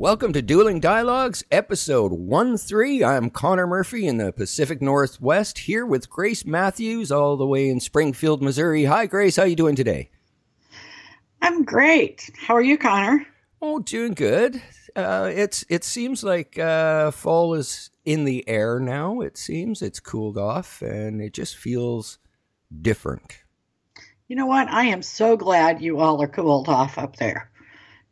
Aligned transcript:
Welcome 0.00 0.32
to 0.32 0.40
Dueling 0.40 0.80
Dialogues, 0.80 1.44
episode 1.50 2.10
1 2.12 2.56
3. 2.56 3.04
I'm 3.04 3.28
Connor 3.28 3.66
Murphy 3.66 4.06
in 4.06 4.16
the 4.16 4.32
Pacific 4.32 4.80
Northwest, 4.80 5.58
here 5.58 5.84
with 5.84 6.08
Grace 6.08 6.46
Matthews, 6.46 7.12
all 7.12 7.36
the 7.36 7.46
way 7.46 7.68
in 7.68 7.80
Springfield, 7.80 8.40
Missouri. 8.40 8.84
Hi, 8.84 9.04
Grace. 9.04 9.36
How 9.36 9.42
are 9.42 9.46
you 9.46 9.56
doing 9.56 9.76
today? 9.76 10.08
I'm 11.42 11.64
great. 11.64 12.30
How 12.38 12.54
are 12.54 12.62
you, 12.62 12.78
Connor? 12.78 13.26
Oh, 13.60 13.80
doing 13.80 14.14
good. 14.14 14.62
Uh, 14.96 15.30
it's 15.34 15.66
it 15.68 15.84
seems 15.84 16.24
like 16.24 16.58
uh, 16.58 17.10
fall 17.10 17.52
is 17.52 17.90
in 18.06 18.24
the 18.24 18.48
air 18.48 18.80
now. 18.80 19.20
It 19.20 19.36
seems 19.36 19.82
it's 19.82 20.00
cooled 20.00 20.38
off, 20.38 20.80
and 20.80 21.20
it 21.20 21.34
just 21.34 21.58
feels 21.58 22.16
different. 22.80 23.42
You 24.28 24.36
know 24.36 24.46
what? 24.46 24.66
I 24.68 24.84
am 24.84 25.02
so 25.02 25.36
glad 25.36 25.82
you 25.82 26.00
all 26.00 26.22
are 26.22 26.26
cooled 26.26 26.70
off 26.70 26.96
up 26.96 27.16
there. 27.16 27.50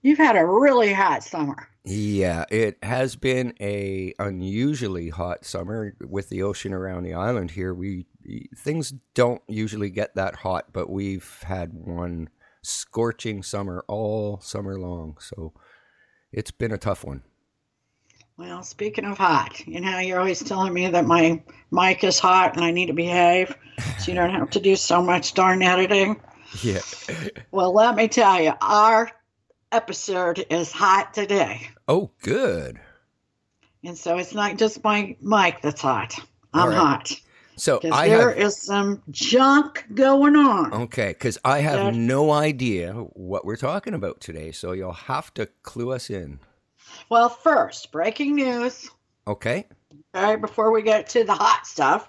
You've 0.02 0.18
had 0.18 0.36
a 0.36 0.44
really 0.44 0.92
hot 0.92 1.24
summer. 1.24 1.66
Yeah, 1.84 2.44
it 2.50 2.76
has 2.82 3.16
been 3.16 3.54
a 3.60 4.12
unusually 4.18 5.08
hot 5.08 5.44
summer 5.44 5.94
with 6.00 6.28
the 6.28 6.42
ocean 6.42 6.72
around 6.72 7.04
the 7.04 7.14
island 7.14 7.52
here. 7.52 7.72
We 7.72 8.06
things 8.56 8.92
don't 9.14 9.40
usually 9.48 9.90
get 9.90 10.14
that 10.14 10.36
hot, 10.36 10.66
but 10.72 10.90
we've 10.90 11.42
had 11.46 11.72
one 11.72 12.28
scorching 12.62 13.42
summer 13.42 13.84
all 13.88 14.40
summer 14.40 14.78
long. 14.78 15.16
So 15.20 15.54
it's 16.32 16.50
been 16.50 16.72
a 16.72 16.78
tough 16.78 17.04
one. 17.04 17.22
Well, 18.36 18.62
speaking 18.62 19.04
of 19.04 19.18
hot, 19.18 19.66
you 19.66 19.80
know, 19.80 19.98
you're 19.98 20.20
always 20.20 20.42
telling 20.44 20.72
me 20.72 20.86
that 20.88 21.06
my 21.06 21.42
mic 21.72 22.04
is 22.04 22.20
hot 22.20 22.54
and 22.54 22.64
I 22.64 22.70
need 22.70 22.86
to 22.86 22.92
behave 22.92 23.56
so 23.98 24.12
you 24.12 24.14
don't 24.14 24.30
have 24.30 24.50
to 24.50 24.60
do 24.60 24.76
so 24.76 25.02
much 25.02 25.34
darn 25.34 25.62
editing. 25.62 26.20
Yeah. 26.62 26.80
well, 27.50 27.74
let 27.74 27.94
me 27.94 28.08
tell 28.08 28.40
you, 28.40 28.54
our 28.62 29.10
episode 29.72 30.44
is 30.50 30.72
hot 30.72 31.14
today. 31.14 31.68
Oh, 31.86 32.10
good. 32.22 32.80
And 33.84 33.96
so 33.96 34.18
it's 34.18 34.34
not 34.34 34.56
just 34.56 34.82
my 34.82 35.16
mic 35.20 35.60
that's 35.62 35.80
hot. 35.80 36.18
I'm 36.52 36.70
right. 36.70 36.76
hot. 36.76 37.20
So 37.56 37.80
I 37.90 38.08
there 38.08 38.30
have, 38.30 38.38
is 38.38 38.62
some 38.62 39.02
junk 39.10 39.84
going 39.92 40.36
on. 40.36 40.72
Okay, 40.72 41.08
because 41.08 41.38
I 41.44 41.58
have 41.60 41.94
no 41.94 42.30
idea 42.30 42.92
what 42.92 43.44
we're 43.44 43.56
talking 43.56 43.94
about 43.94 44.20
today, 44.20 44.52
so 44.52 44.72
you'll 44.72 44.92
have 44.92 45.34
to 45.34 45.46
clue 45.62 45.92
us 45.92 46.08
in. 46.08 46.38
Well, 47.08 47.28
first, 47.28 47.90
breaking 47.90 48.36
news. 48.36 48.90
Okay. 49.26 49.66
All 50.14 50.22
right, 50.22 50.40
before 50.40 50.70
we 50.70 50.82
get 50.82 51.08
to 51.10 51.24
the 51.24 51.34
hot 51.34 51.66
stuff. 51.66 52.08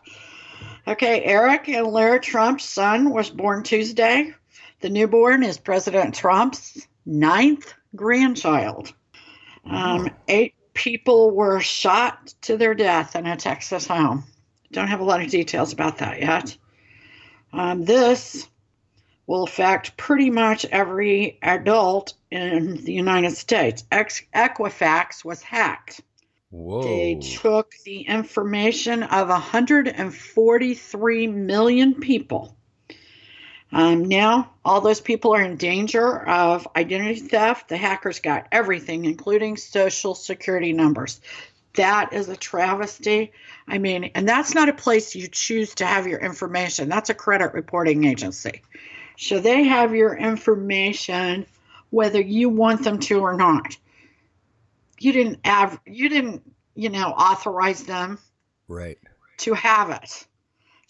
Okay, 0.88 1.23
Eric 1.23 1.68
and 1.68 1.88
Lara 1.88 2.20
Trump's 2.20 2.66
son 2.66 3.10
was 3.10 3.30
born 3.30 3.64
Tuesday. 3.64 4.33
The 4.82 4.89
newborn 4.89 5.44
is 5.44 5.58
President 5.58 6.16
Trump's 6.16 6.88
ninth 7.09 7.73
grandchild. 7.95 8.93
Um, 9.65 10.09
eight 10.27 10.53
people 10.73 11.31
were 11.31 11.59
shot 11.59 12.33
to 12.42 12.55
their 12.55 12.75
death 12.75 13.15
in 13.15 13.25
a 13.25 13.36
Texas 13.36 13.87
home. 13.87 14.23
Don't 14.71 14.87
have 14.87 14.99
a 14.99 15.03
lot 15.03 15.21
of 15.21 15.30
details 15.30 15.73
about 15.73 15.97
that 15.97 16.20
yet. 16.20 16.55
Um, 17.52 17.83
this 17.83 18.47
will 19.25 19.43
affect 19.43 19.97
pretty 19.97 20.30
much 20.30 20.65
every 20.65 21.39
adult 21.42 22.14
in 22.31 22.83
the 22.83 22.93
United 22.93 23.31
States. 23.31 23.83
Equifax 23.91 25.26
was 25.26 25.41
hacked. 25.41 26.02
Whoa. 26.52 26.83
They 26.83 27.15
took 27.15 27.73
the 27.86 28.02
information 28.02 29.03
of 29.03 29.30
143 29.30 31.27
million 31.27 31.95
people 31.95 32.55
um, 33.72 34.06
now, 34.06 34.52
all 34.66 34.82
those 34.82 35.02
people 35.02 35.36
are 35.36 35.42
in 35.42 35.56
danger 35.56 36.28
of 36.28 36.68
identity 36.76 37.20
theft. 37.20 37.70
The 37.70 37.78
hackers 37.78 38.20
got 38.20 38.48
everything, 38.52 39.06
including 39.06 39.58
social 39.58 40.16
security 40.16 40.74
numbers. 40.74 41.22
That 41.76 42.14
is 42.14 42.30
a 42.30 42.36
travesty. 42.36 43.32
I 43.68 43.78
mean, 43.78 44.06
and 44.16 44.28
that's 44.28 44.56
not 44.56 44.70
a 44.70 44.74
place 44.74 45.16
you 45.16 45.28
choose 45.28 45.76
to 45.76 45.86
have 45.86 46.08
your 46.08 46.20
information. 46.20 46.90
That's 46.90 47.12
a 47.12 47.14
credit 47.14 47.54
reporting 47.54 48.06
agency. 48.06 48.64
So 49.18 49.40
they 49.40 49.66
have 49.66 49.94
your 49.94 50.16
information 50.16 51.46
whether 51.92 52.22
you 52.22 52.50
want 52.50 52.84
them 52.84 53.00
to 53.00 53.20
or 53.20 53.34
not. 53.34 53.76
You 55.00 55.12
didn't 55.12 55.40
have 55.46 55.80
you 55.86 56.10
didn't, 56.10 56.44
you 56.76 56.90
know, 56.90 57.10
authorize 57.10 57.84
them 57.84 58.20
right 58.68 58.98
to 59.40 59.54
have 59.54 59.90
it. 59.92 60.28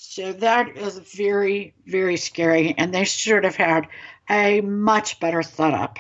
So 0.01 0.31
that 0.31 0.77
is 0.77 0.97
very, 0.97 1.73
very 1.85 2.15
scary. 2.15 2.73
And 2.77 2.93
they 2.93 3.03
should 3.03 3.43
have 3.43 3.57
had 3.57 3.85
a 4.29 4.61
much 4.61 5.19
better 5.19 5.43
setup 5.43 5.99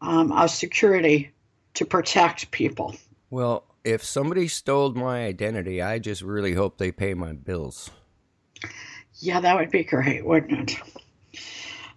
um, 0.00 0.30
of 0.30 0.50
security 0.50 1.32
to 1.74 1.84
protect 1.84 2.52
people. 2.52 2.94
Well, 3.28 3.64
if 3.82 4.04
somebody 4.04 4.46
stole 4.46 4.92
my 4.92 5.24
identity, 5.24 5.82
I 5.82 5.98
just 5.98 6.22
really 6.22 6.54
hope 6.54 6.78
they 6.78 6.92
pay 6.92 7.12
my 7.14 7.32
bills. 7.32 7.90
Yeah, 9.16 9.40
that 9.40 9.56
would 9.56 9.72
be 9.72 9.82
great, 9.82 10.24
wouldn't 10.24 10.70
it? 10.70 11.40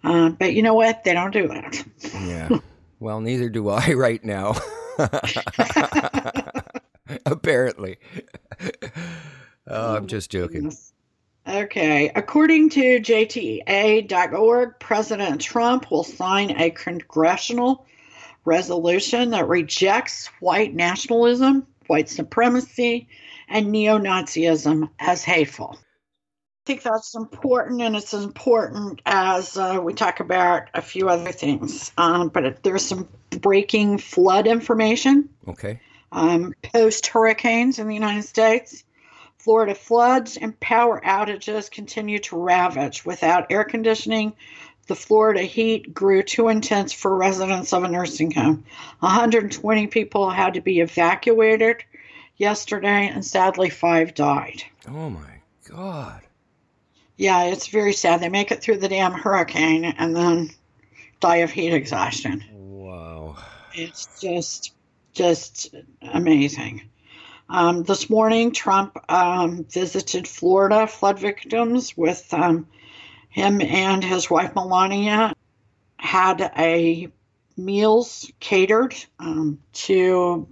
Uh, 0.04 0.30
but 0.30 0.56
you 0.56 0.64
know 0.64 0.74
what? 0.74 1.04
They 1.04 1.14
don't 1.14 1.32
do 1.32 1.48
that. 1.50 1.86
yeah. 2.16 2.50
Well, 3.00 3.22
neither 3.22 3.50
do 3.50 3.70
I 3.70 3.94
right 3.94 4.26
now. 4.26 4.56
Apparently. 7.28 7.98
Oh, 9.68 9.96
I'm 9.96 10.06
just 10.06 10.30
joking. 10.30 10.72
Okay. 11.48 12.12
According 12.16 12.70
to 12.72 13.00
JTA.org, 13.00 14.80
President 14.80 15.42
Trump 15.42 15.92
will 15.92 16.04
sign 16.04 16.60
a 16.60 16.72
congressional 16.72 17.86
resolution 18.46 19.32
that 19.32 19.48
rejects 19.48 20.28
white 20.40 20.74
nationalism, 20.74 21.68
white 21.88 22.10
supremacy, 22.10 23.08
and 23.48 23.72
neo 23.72 24.00
Nazism 24.00 24.90
as 25.00 25.24
hateful. 25.24 25.78
I 25.78 26.66
think 26.66 26.82
that's 26.82 27.14
important, 27.14 27.82
and 27.82 27.96
it's 27.96 28.14
important 28.16 29.02
as 29.06 29.56
uh, 29.56 29.80
we 29.84 29.94
talk 29.94 30.20
about 30.20 30.64
a 30.74 30.82
few 30.82 31.10
other 31.10 31.32
things. 31.32 31.92
Um, 31.96 32.30
but 32.30 32.64
there's 32.64 32.84
some 32.84 33.08
breaking 33.30 34.00
flood 34.00 34.48
information. 34.48 35.30
Okay. 35.48 35.80
Um, 36.12 36.54
Post 36.64 37.06
hurricanes 37.08 37.78
in 37.78 37.88
the 37.88 37.94
United 37.94 38.24
States. 38.24 38.84
Florida 39.46 39.76
floods 39.76 40.38
and 40.38 40.60
power 40.60 41.00
outages 41.06 41.70
continue 41.70 42.18
to 42.18 42.36
ravage. 42.36 43.06
Without 43.06 43.52
air 43.52 43.64
conditioning, 43.64 44.34
the 44.88 44.96
Florida 44.96 45.44
heat 45.44 45.94
grew 45.94 46.24
too 46.24 46.48
intense 46.48 46.94
for 46.94 47.16
residents 47.16 47.72
of 47.72 47.84
a 47.84 47.88
nursing 47.88 48.32
home. 48.32 48.66
120 49.02 49.86
people 49.86 50.32
had 50.32 50.56
to 50.56 50.62
be 50.62 50.80
evacuated 50.80 51.84
yesterday, 52.38 53.08
and 53.08 53.24
sadly, 53.24 53.70
five 53.70 54.16
died. 54.16 54.64
Oh 54.88 55.12
my 55.12 55.42
God. 55.70 56.24
Yeah, 57.16 57.44
it's 57.44 57.68
very 57.68 57.94
sad. 57.94 58.22
They 58.22 58.30
make 58.30 58.50
it 58.50 58.64
through 58.64 58.78
the 58.78 58.90
damn 58.90 59.14
hurricane 59.14 59.86
and 59.86 60.16
then 60.16 60.50
die 61.20 61.38
of 61.38 61.52
heat 61.52 61.72
exhaustion. 61.72 62.44
Wow. 62.52 63.38
It's 63.76 64.20
just, 64.20 64.74
just 65.14 65.76
amazing. 66.02 66.90
Um, 67.48 67.84
this 67.84 68.10
morning, 68.10 68.52
Trump 68.52 68.98
um, 69.08 69.66
visited 69.66 70.28
Florida 70.28 70.88
flood 70.88 71.20
victims 71.20 71.96
with 71.96 72.34
um, 72.34 72.68
him 73.30 73.62
and 73.62 74.04
his 74.04 74.30
wife 74.30 74.56
Melania. 74.56 75.34
Had 75.98 76.42
a 76.42 77.10
meals 77.56 78.32
catered 78.40 78.96
um, 79.20 79.60
to 79.74 80.48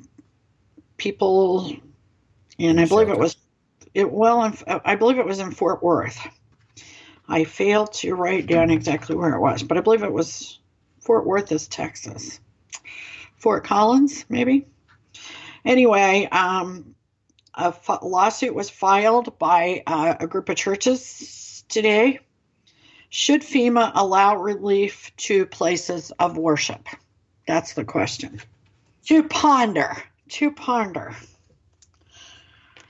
people, 0.97 1.75
and 2.59 2.79
I 2.79 2.85
believe 2.85 3.09
it 3.09 3.17
was 3.17 3.37
it 3.93 4.11
well. 4.11 4.43
In, 4.43 4.53
I 4.67 4.95
believe 4.95 5.17
it 5.17 5.25
was 5.25 5.39
in 5.39 5.51
Fort 5.51 5.83
Worth. 5.83 6.19
I 7.27 7.43
failed 7.43 7.93
to 7.93 8.13
write 8.15 8.47
down 8.47 8.69
exactly 8.69 9.15
where 9.15 9.33
it 9.33 9.39
was, 9.39 9.63
but 9.63 9.77
I 9.77 9.81
believe 9.81 10.03
it 10.03 10.13
was 10.13 10.59
Fort 11.01 11.25
Worth, 11.25 11.51
is 11.51 11.67
Texas. 11.67 12.39
Fort 13.37 13.63
Collins, 13.63 14.25
maybe. 14.29 14.67
Anyway, 15.65 16.27
um, 16.31 16.95
a 17.55 17.67
f- 17.67 18.01
lawsuit 18.01 18.53
was 18.53 18.69
filed 18.69 19.37
by 19.39 19.83
uh, 19.87 20.15
a 20.19 20.27
group 20.27 20.49
of 20.49 20.55
churches 20.55 21.63
today. 21.69 22.19
Should 23.09 23.41
FEMA 23.41 23.91
allow 23.93 24.35
relief 24.37 25.11
to 25.17 25.45
places 25.45 26.11
of 26.19 26.35
worship? 26.37 26.87
That's 27.47 27.73
the 27.73 27.85
question. 27.85 28.41
To 29.05 29.23
ponder, 29.23 29.95
to 30.29 30.51
ponder. 30.51 31.15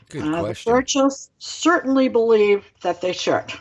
Good 0.09 0.21
Uh, 0.23 0.31
the 0.31 0.39
question. 0.39 0.71
churches 0.71 1.29
certainly 1.39 2.07
believe 2.07 2.65
that 2.81 3.01
they 3.01 3.13
should. 3.13 3.51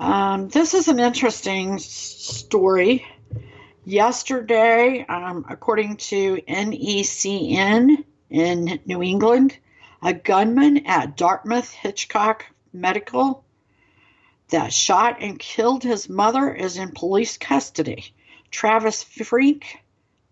Um, 0.00 0.48
this 0.48 0.74
is 0.74 0.88
an 0.88 0.98
interesting 1.00 1.78
story. 1.78 3.06
Yesterday, 3.88 5.06
um, 5.08 5.46
according 5.48 5.96
to 5.96 6.36
NECN 6.46 8.04
in 8.28 8.80
New 8.84 9.02
England, 9.02 9.56
a 10.02 10.12
gunman 10.12 10.84
at 10.86 11.16
Dartmouth 11.16 11.72
Hitchcock 11.72 12.44
Medical 12.70 13.46
that 14.50 14.74
shot 14.74 15.22
and 15.22 15.38
killed 15.38 15.82
his 15.82 16.06
mother 16.06 16.54
is 16.54 16.76
in 16.76 16.90
police 16.90 17.38
custody. 17.38 18.12
Travis 18.50 19.04
Frink 19.04 19.82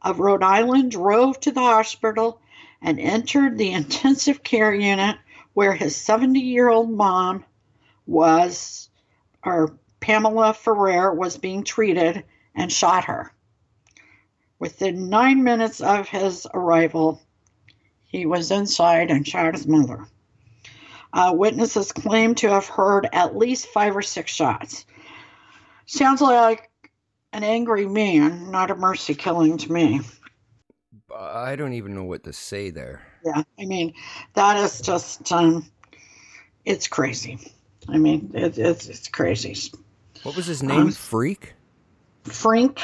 of 0.02 0.20
Rhode 0.20 0.42
Island 0.42 0.90
drove 0.90 1.40
to 1.40 1.50
the 1.50 1.60
hospital 1.60 2.42
and 2.82 3.00
entered 3.00 3.56
the 3.56 3.72
intensive 3.72 4.42
care 4.42 4.74
unit 4.74 5.16
where 5.54 5.72
his 5.72 5.96
70 5.96 6.40
year 6.40 6.68
old 6.68 6.90
mom 6.90 7.42
was, 8.06 8.90
or 9.42 9.78
Pamela 10.00 10.52
Ferrer, 10.52 11.14
was 11.14 11.38
being 11.38 11.64
treated 11.64 12.22
and 12.54 12.70
shot 12.70 13.04
her. 13.06 13.32
Within 14.58 15.08
nine 15.08 15.44
minutes 15.44 15.80
of 15.80 16.08
his 16.08 16.46
arrival, 16.54 17.20
he 18.06 18.26
was 18.26 18.50
inside 18.50 19.10
and 19.10 19.26
shot 19.26 19.54
his 19.54 19.66
mother. 19.66 20.06
Uh, 21.12 21.32
witnesses 21.34 21.92
claim 21.92 22.34
to 22.36 22.48
have 22.48 22.66
heard 22.66 23.08
at 23.12 23.36
least 23.36 23.68
five 23.68 23.96
or 23.96 24.02
six 24.02 24.32
shots. 24.32 24.86
Sounds 25.86 26.20
like 26.20 26.70
an 27.32 27.44
angry 27.44 27.86
man, 27.86 28.50
not 28.50 28.70
a 28.70 28.74
mercy 28.74 29.14
killing 29.14 29.58
to 29.58 29.72
me. 29.72 30.00
I 31.14 31.56
don't 31.56 31.74
even 31.74 31.94
know 31.94 32.04
what 32.04 32.24
to 32.24 32.32
say 32.32 32.70
there. 32.70 33.02
Yeah, 33.24 33.42
I 33.58 33.64
mean, 33.64 33.94
that 34.34 34.56
is 34.58 34.80
just, 34.80 35.30
um, 35.32 35.70
it's 36.64 36.88
crazy. 36.88 37.52
I 37.88 37.98
mean, 37.98 38.32
it, 38.34 38.58
it's 38.58 38.88
it's 38.88 39.08
crazy. 39.08 39.72
What 40.22 40.34
was 40.34 40.46
his 40.46 40.62
name? 40.62 40.80
Um, 40.80 40.90
Freak? 40.90 41.54
Frink, 42.24 42.80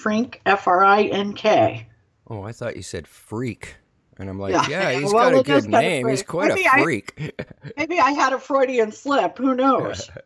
Frink, 0.00 0.40
F 0.46 0.66
R 0.66 0.82
I 0.84 1.02
N 1.04 1.34
K. 1.34 1.86
Oh, 2.28 2.42
I 2.42 2.52
thought 2.52 2.76
you 2.76 2.82
said 2.82 3.06
freak. 3.06 3.76
And 4.18 4.28
I'm 4.28 4.38
like, 4.38 4.52
Yeah. 4.52 4.68
yeah, 4.68 4.92
he's 5.00 5.12
Well, 5.12 5.30
got 5.30 5.40
a 5.40 5.42
good 5.42 5.68
name. 5.68 6.08
He's 6.08 6.22
quite 6.22 6.48
Maybe 6.48 6.64
a 6.64 6.70
I- 6.72 6.82
freak. 6.82 7.34
Maybe 7.76 7.98
I 8.00 8.10
had 8.12 8.32
a 8.32 8.38
Freudian 8.38 8.92
slip. 8.92 9.36
Who 9.38 9.54
knows? 9.54 10.10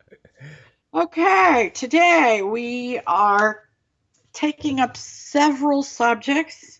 Okay, 0.93 1.71
today 1.73 2.41
we 2.41 3.01
are 3.05 3.63
taking 4.31 4.79
up 4.79 4.95
several 4.95 5.83
subjects, 5.83 6.79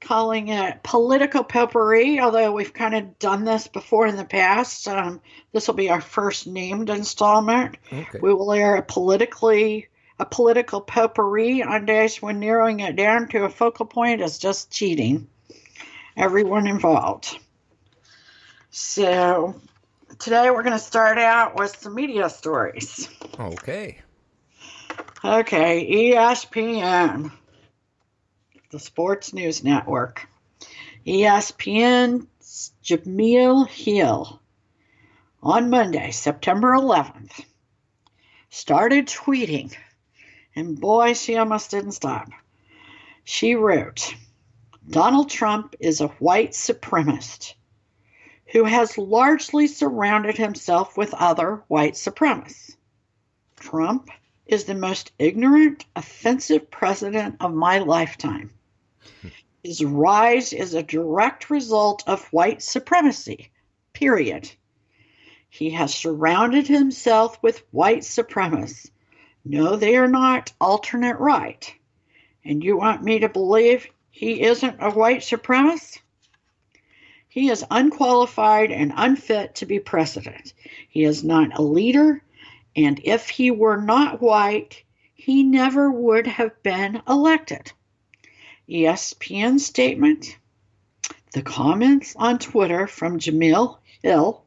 calling 0.00 0.48
it 0.48 0.82
political 0.82 1.44
potpourri, 1.44 2.18
although 2.18 2.52
we've 2.52 2.72
kind 2.72 2.94
of 2.94 3.18
done 3.18 3.44
this 3.44 3.68
before 3.68 4.06
in 4.06 4.16
the 4.16 4.24
past. 4.24 4.88
Um, 4.88 5.20
this 5.52 5.66
will 5.66 5.74
be 5.74 5.90
our 5.90 6.00
first 6.00 6.46
named 6.46 6.88
installment. 6.88 7.76
okay. 7.92 8.18
We 8.22 8.32
will 8.32 8.52
air 8.52 8.76
a 8.76 8.82
politically 8.82 9.88
a 10.18 10.24
political 10.24 10.80
potpourri 10.80 11.62
on 11.62 11.84
days 11.84 12.22
when 12.22 12.40
narrowing 12.40 12.80
it 12.80 12.96
down 12.96 13.28
to 13.28 13.44
a 13.44 13.50
focal 13.50 13.86
point 13.86 14.20
is 14.20 14.38
just 14.38 14.70
cheating. 14.70 15.28
Everyone 16.16 16.66
involved. 16.66 17.38
So 18.70 19.54
today 20.18 20.50
we're 20.50 20.62
going 20.62 20.72
to 20.72 20.78
start 20.78 21.18
out 21.18 21.56
with 21.58 21.76
some 21.76 21.94
media 21.94 22.30
stories. 22.30 23.08
Okay. 23.38 23.98
Okay, 25.24 26.12
ESPN, 26.14 27.32
the 28.70 28.78
Sports 28.78 29.32
News 29.32 29.64
Network. 29.64 30.26
ESPN's 31.06 32.72
Jemele 32.82 33.68
Hill 33.68 34.40
on 35.42 35.70
Monday, 35.70 36.10
September 36.10 36.72
11th, 36.72 37.44
started 38.50 39.06
tweeting, 39.06 39.74
and 40.56 40.80
boy, 40.80 41.12
she 41.12 41.36
almost 41.36 41.70
didn't 41.70 41.92
stop. 41.92 42.30
She 43.22 43.54
wrote, 43.54 44.14
Donald 44.88 45.28
Trump 45.28 45.76
is 45.78 46.00
a 46.00 46.08
white 46.08 46.52
supremacist 46.52 47.54
who 48.52 48.64
has 48.64 48.96
largely 48.96 49.66
surrounded 49.66 50.36
himself 50.38 50.96
with 50.96 51.12
other 51.14 51.62
white 51.68 51.94
supremacists. 51.94 52.76
Trump 53.56 54.08
is 54.46 54.64
the 54.64 54.74
most 54.74 55.12
ignorant, 55.18 55.84
offensive 55.96 56.70
president 56.70 57.36
of 57.40 57.52
my 57.52 57.80
lifetime. 57.80 58.50
His 59.64 59.84
rise 59.84 60.52
is 60.52 60.74
a 60.74 60.82
direct 60.82 61.50
result 61.50 62.04
of 62.06 62.32
white 62.32 62.62
supremacy, 62.62 63.50
period. 63.92 64.48
He 65.50 65.70
has 65.70 65.92
surrounded 65.92 66.68
himself 66.68 67.42
with 67.42 67.64
white 67.72 68.02
supremacists. 68.02 68.90
No, 69.48 69.76
they 69.76 69.96
are 69.96 70.08
not 70.08 70.52
alternate 70.60 71.20
right. 71.20 71.72
And 72.44 72.64
you 72.64 72.76
want 72.76 73.04
me 73.04 73.20
to 73.20 73.28
believe 73.28 73.86
he 74.10 74.42
isn't 74.42 74.78
a 74.80 74.90
white 74.90 75.20
supremacist? 75.20 76.00
He 77.28 77.48
is 77.48 77.64
unqualified 77.70 78.72
and 78.72 78.92
unfit 78.96 79.54
to 79.56 79.66
be 79.66 79.78
president. 79.78 80.52
He 80.88 81.04
is 81.04 81.22
not 81.22 81.56
a 81.56 81.62
leader, 81.62 82.24
and 82.74 83.00
if 83.04 83.28
he 83.28 83.52
were 83.52 83.80
not 83.80 84.20
white, 84.20 84.82
he 85.14 85.44
never 85.44 85.92
would 85.92 86.26
have 86.26 86.60
been 86.64 87.00
elected. 87.06 87.70
ESPN 88.68 89.60
statement 89.60 90.38
The 91.34 91.42
comments 91.42 92.16
on 92.16 92.40
Twitter 92.40 92.88
from 92.88 93.20
Jemele 93.20 93.78
Hill 94.02 94.42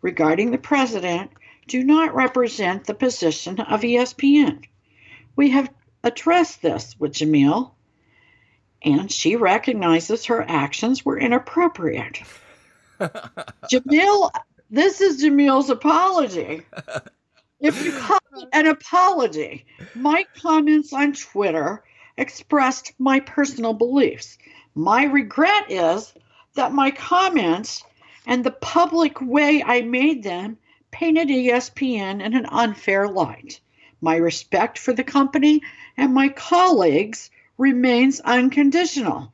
regarding 0.00 0.52
the 0.52 0.58
president 0.58 1.32
do 1.68 1.84
not 1.84 2.14
represent 2.14 2.84
the 2.84 2.94
position 2.94 3.60
of 3.60 3.82
ESPN. 3.82 4.64
We 5.36 5.50
have 5.50 5.70
addressed 6.02 6.62
this 6.62 6.96
with 6.98 7.12
Jemele, 7.12 7.70
and 8.82 9.12
she 9.12 9.36
recognizes 9.36 10.24
her 10.24 10.44
actions 10.48 11.04
were 11.04 11.18
inappropriate. 11.18 12.22
Jemele, 12.98 14.30
this 14.70 15.00
is 15.00 15.22
Jemele's 15.22 15.70
apology. 15.70 16.62
If 17.60 17.84
you 17.84 17.92
call 17.92 18.18
it 18.36 18.48
an 18.52 18.66
apology, 18.66 19.66
my 19.94 20.24
comments 20.40 20.92
on 20.92 21.12
Twitter 21.12 21.84
expressed 22.16 22.92
my 22.98 23.20
personal 23.20 23.74
beliefs. 23.74 24.38
My 24.74 25.04
regret 25.04 25.70
is 25.70 26.14
that 26.54 26.72
my 26.72 26.90
comments 26.90 27.84
and 28.26 28.42
the 28.42 28.52
public 28.52 29.20
way 29.20 29.62
I 29.62 29.82
made 29.82 30.22
them 30.22 30.58
painted 30.98 31.28
ESPN 31.28 32.20
in 32.20 32.34
an 32.34 32.44
unfair 32.46 33.06
light. 33.06 33.60
My 34.00 34.16
respect 34.16 34.78
for 34.78 34.92
the 34.92 35.04
company 35.04 35.62
and 35.96 36.12
my 36.12 36.28
colleagues 36.28 37.30
remains 37.56 38.18
unconditional. 38.18 39.32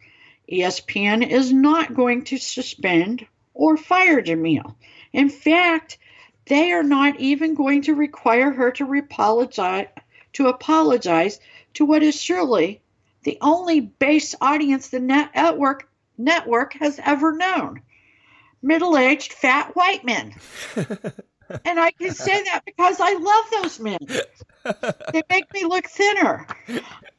ESPN 0.52 1.26
is 1.26 1.54
not 1.54 1.94
going 1.94 2.24
to 2.24 2.36
suspend 2.36 3.26
or 3.54 3.78
fire 3.78 4.20
Jemele. 4.20 4.74
In 5.14 5.30
fact, 5.30 5.96
they 6.44 6.70
are 6.72 6.82
not 6.82 7.18
even 7.18 7.54
going 7.54 7.80
to 7.82 7.94
require 7.94 8.52
her 8.52 8.70
to 8.72 8.92
apologize 8.92 9.86
to 10.34 10.48
apologize 10.48 11.40
to 11.72 11.86
what 11.86 12.02
is 12.02 12.20
surely 12.20 12.82
the 13.22 13.38
only 13.40 13.80
base 13.80 14.34
audience 14.38 14.88
the 14.88 15.00
network 15.00 15.88
network 16.18 16.74
has 16.74 17.00
ever 17.02 17.34
known. 17.34 17.80
Middle-aged 18.60 19.32
fat 19.32 19.74
white 19.74 20.04
men. 20.04 20.34
and 21.64 21.80
I 21.80 21.90
can 21.92 22.12
say 22.12 22.42
that 22.44 22.62
because 22.64 22.98
I 23.00 23.14
love 23.14 23.62
those 23.62 23.80
men. 23.80 23.98
They 25.12 25.22
make 25.28 25.52
me 25.52 25.64
look 25.64 25.86
thinner. 25.86 26.46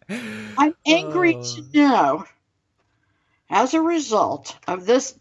I'm 0.10 0.76
angry 0.86 1.34
to 1.34 1.40
oh. 1.40 1.66
know, 1.74 2.26
as 3.50 3.74
a 3.74 3.82
result 3.82 4.58
of 4.68 4.86
this 4.86 5.18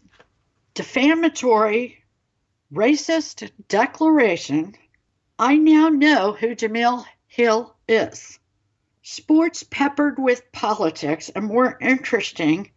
defamatory, 0.73 2.03
racist 2.73 3.49
declaration, 3.67 4.75
I 5.37 5.57
now 5.57 5.89
know 5.89 6.33
who 6.33 6.55
Jemele 6.55 7.05
Hill 7.27 7.75
is. 7.87 8.39
Sports 9.01 9.63
peppered 9.63 10.17
with 10.17 10.51
politics 10.51 11.29
and 11.29 11.45
more 11.45 11.77
interesting 11.79 12.71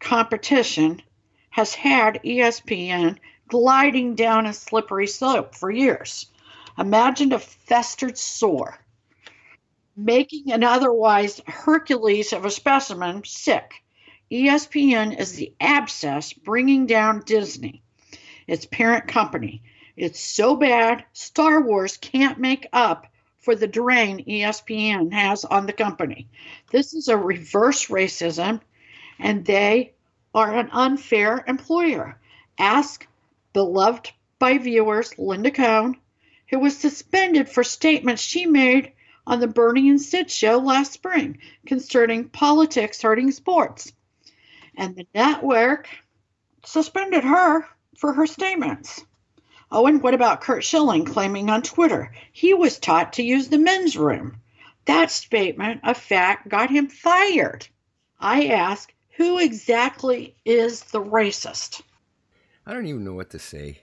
competition 0.00 1.02
has 1.50 1.74
had 1.74 2.20
ESPN 2.24 3.18
gliding 3.48 4.14
down 4.14 4.46
a 4.46 4.52
slippery 4.52 5.06
slope 5.06 5.54
for 5.54 5.70
years. 5.70 6.26
Imagine 6.78 7.32
a 7.32 7.38
festered 7.38 8.16
sore, 8.16 8.78
making 9.96 10.52
an 10.52 10.62
otherwise 10.62 11.40
Hercules 11.46 12.32
of 12.32 12.44
a 12.44 12.50
specimen 12.50 13.22
sick. 13.24 13.82
ESPN 14.30 15.18
is 15.18 15.32
the 15.32 15.52
abscess 15.60 16.32
bringing 16.32 16.86
down 16.86 17.22
Disney, 17.24 17.82
its 18.46 18.66
parent 18.66 19.08
company. 19.08 19.62
It's 19.96 20.20
so 20.20 20.54
bad, 20.54 21.04
Star 21.12 21.60
Wars 21.60 21.96
can't 21.96 22.38
make 22.38 22.68
up 22.72 23.08
for 23.40 23.56
the 23.56 23.66
drain 23.66 24.24
ESPN 24.26 25.12
has 25.12 25.44
on 25.44 25.66
the 25.66 25.72
company. 25.72 26.28
This 26.70 26.92
is 26.92 27.08
a 27.08 27.16
reverse 27.16 27.86
racism, 27.86 28.60
and 29.18 29.44
they 29.44 29.94
are 30.34 30.54
an 30.54 30.68
unfair 30.70 31.42
employer. 31.48 32.18
Ask 32.58 33.08
beloved 33.52 34.12
by 34.38 34.58
viewers 34.58 35.18
Linda 35.18 35.50
Cohn, 35.50 35.96
who 36.50 36.58
was 36.58 36.76
suspended 36.76 37.48
for 37.48 37.64
statements 37.64 38.22
she 38.22 38.46
made 38.46 38.92
on 39.26 39.40
the 39.40 39.46
Bernie 39.46 39.90
and 39.90 40.00
Sid 40.00 40.30
show 40.30 40.58
last 40.58 40.92
spring 40.92 41.38
concerning 41.66 42.28
politics 42.28 43.02
hurting 43.02 43.30
sports. 43.30 43.92
And 44.76 44.96
the 44.96 45.06
network 45.14 45.88
suspended 46.64 47.24
her 47.24 47.66
for 47.96 48.12
her 48.12 48.26
statements. 48.26 49.04
Oh, 49.70 49.86
and 49.86 50.02
what 50.02 50.14
about 50.14 50.40
Curt 50.40 50.64
Schilling 50.64 51.04
claiming 51.04 51.50
on 51.50 51.62
Twitter 51.62 52.12
he 52.32 52.54
was 52.54 52.78
taught 52.78 53.14
to 53.14 53.22
use 53.22 53.48
the 53.48 53.58
men's 53.58 53.96
room? 53.96 54.40
That 54.86 55.10
statement 55.10 55.82
of 55.84 55.98
fact 55.98 56.48
got 56.48 56.70
him 56.70 56.88
fired. 56.88 57.66
I 58.18 58.46
ask, 58.46 58.92
who 59.16 59.38
exactly 59.38 60.36
is 60.46 60.80
the 60.84 61.02
racist? 61.02 61.82
I 62.68 62.74
don't 62.74 62.86
even 62.86 63.02
know 63.02 63.14
what 63.14 63.30
to 63.30 63.38
say. 63.38 63.80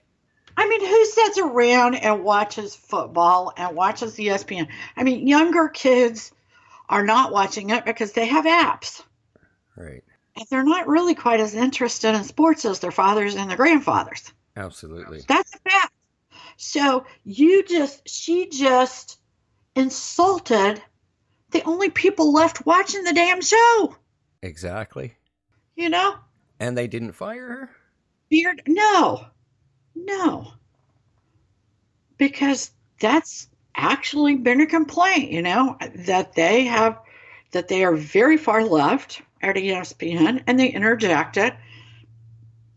I 0.55 0.69
mean, 0.69 0.85
who 0.85 1.05
sits 1.05 1.39
around 1.39 1.95
and 1.95 2.23
watches 2.23 2.75
football 2.75 3.51
and 3.57 3.75
watches 3.75 4.15
ESPN? 4.15 4.67
I 4.95 5.03
mean, 5.03 5.27
younger 5.27 5.69
kids 5.69 6.31
are 6.87 7.03
not 7.03 7.31
watching 7.31 7.71
it 7.71 7.83
because 7.83 8.11
they 8.11 8.27
have 8.27 8.45
apps. 8.45 9.01
Right. 9.75 10.03
And 10.35 10.45
they're 10.51 10.63
not 10.63 10.87
really 10.87 11.15
quite 11.15 11.39
as 11.39 11.55
interested 11.55 12.13
in 12.13 12.23
sports 12.25 12.63
as 12.63 12.79
their 12.79 12.91
fathers 12.91 13.33
and 13.33 13.49
their 13.49 13.57
grandfathers. 13.57 14.31
Absolutely. 14.55 15.23
That's 15.27 15.55
a 15.55 15.69
fact. 15.69 15.93
So 16.57 17.07
you 17.23 17.63
just, 17.63 18.07
she 18.07 18.49
just 18.49 19.17
insulted 19.75 20.79
the 21.49 21.63
only 21.63 21.89
people 21.89 22.31
left 22.31 22.67
watching 22.67 23.03
the 23.03 23.13
damn 23.13 23.41
show. 23.41 23.95
Exactly. 24.43 25.15
You 25.75 25.89
know? 25.89 26.17
And 26.59 26.77
they 26.77 26.85
didn't 26.85 27.13
fire 27.13 27.47
her? 27.47 27.69
Beard, 28.29 28.63
no. 28.67 29.25
No. 29.96 30.51
Because 32.17 32.72
that's 33.00 33.50
actually 33.75 34.36
been 34.36 34.62
a 34.62 34.67
complaint, 34.67 35.32
you 35.32 35.41
know, 35.41 35.77
that 36.08 36.34
they 36.34 36.65
have, 36.65 37.00
that 37.51 37.67
they 37.67 37.84
are 37.84 37.96
very 37.96 38.38
far 38.38 38.63
left 38.63 39.22
at 39.41 39.55
ESPN 39.55 40.44
and 40.48 40.60
they 40.60 40.67
interject 40.70 41.38
it 41.38 41.53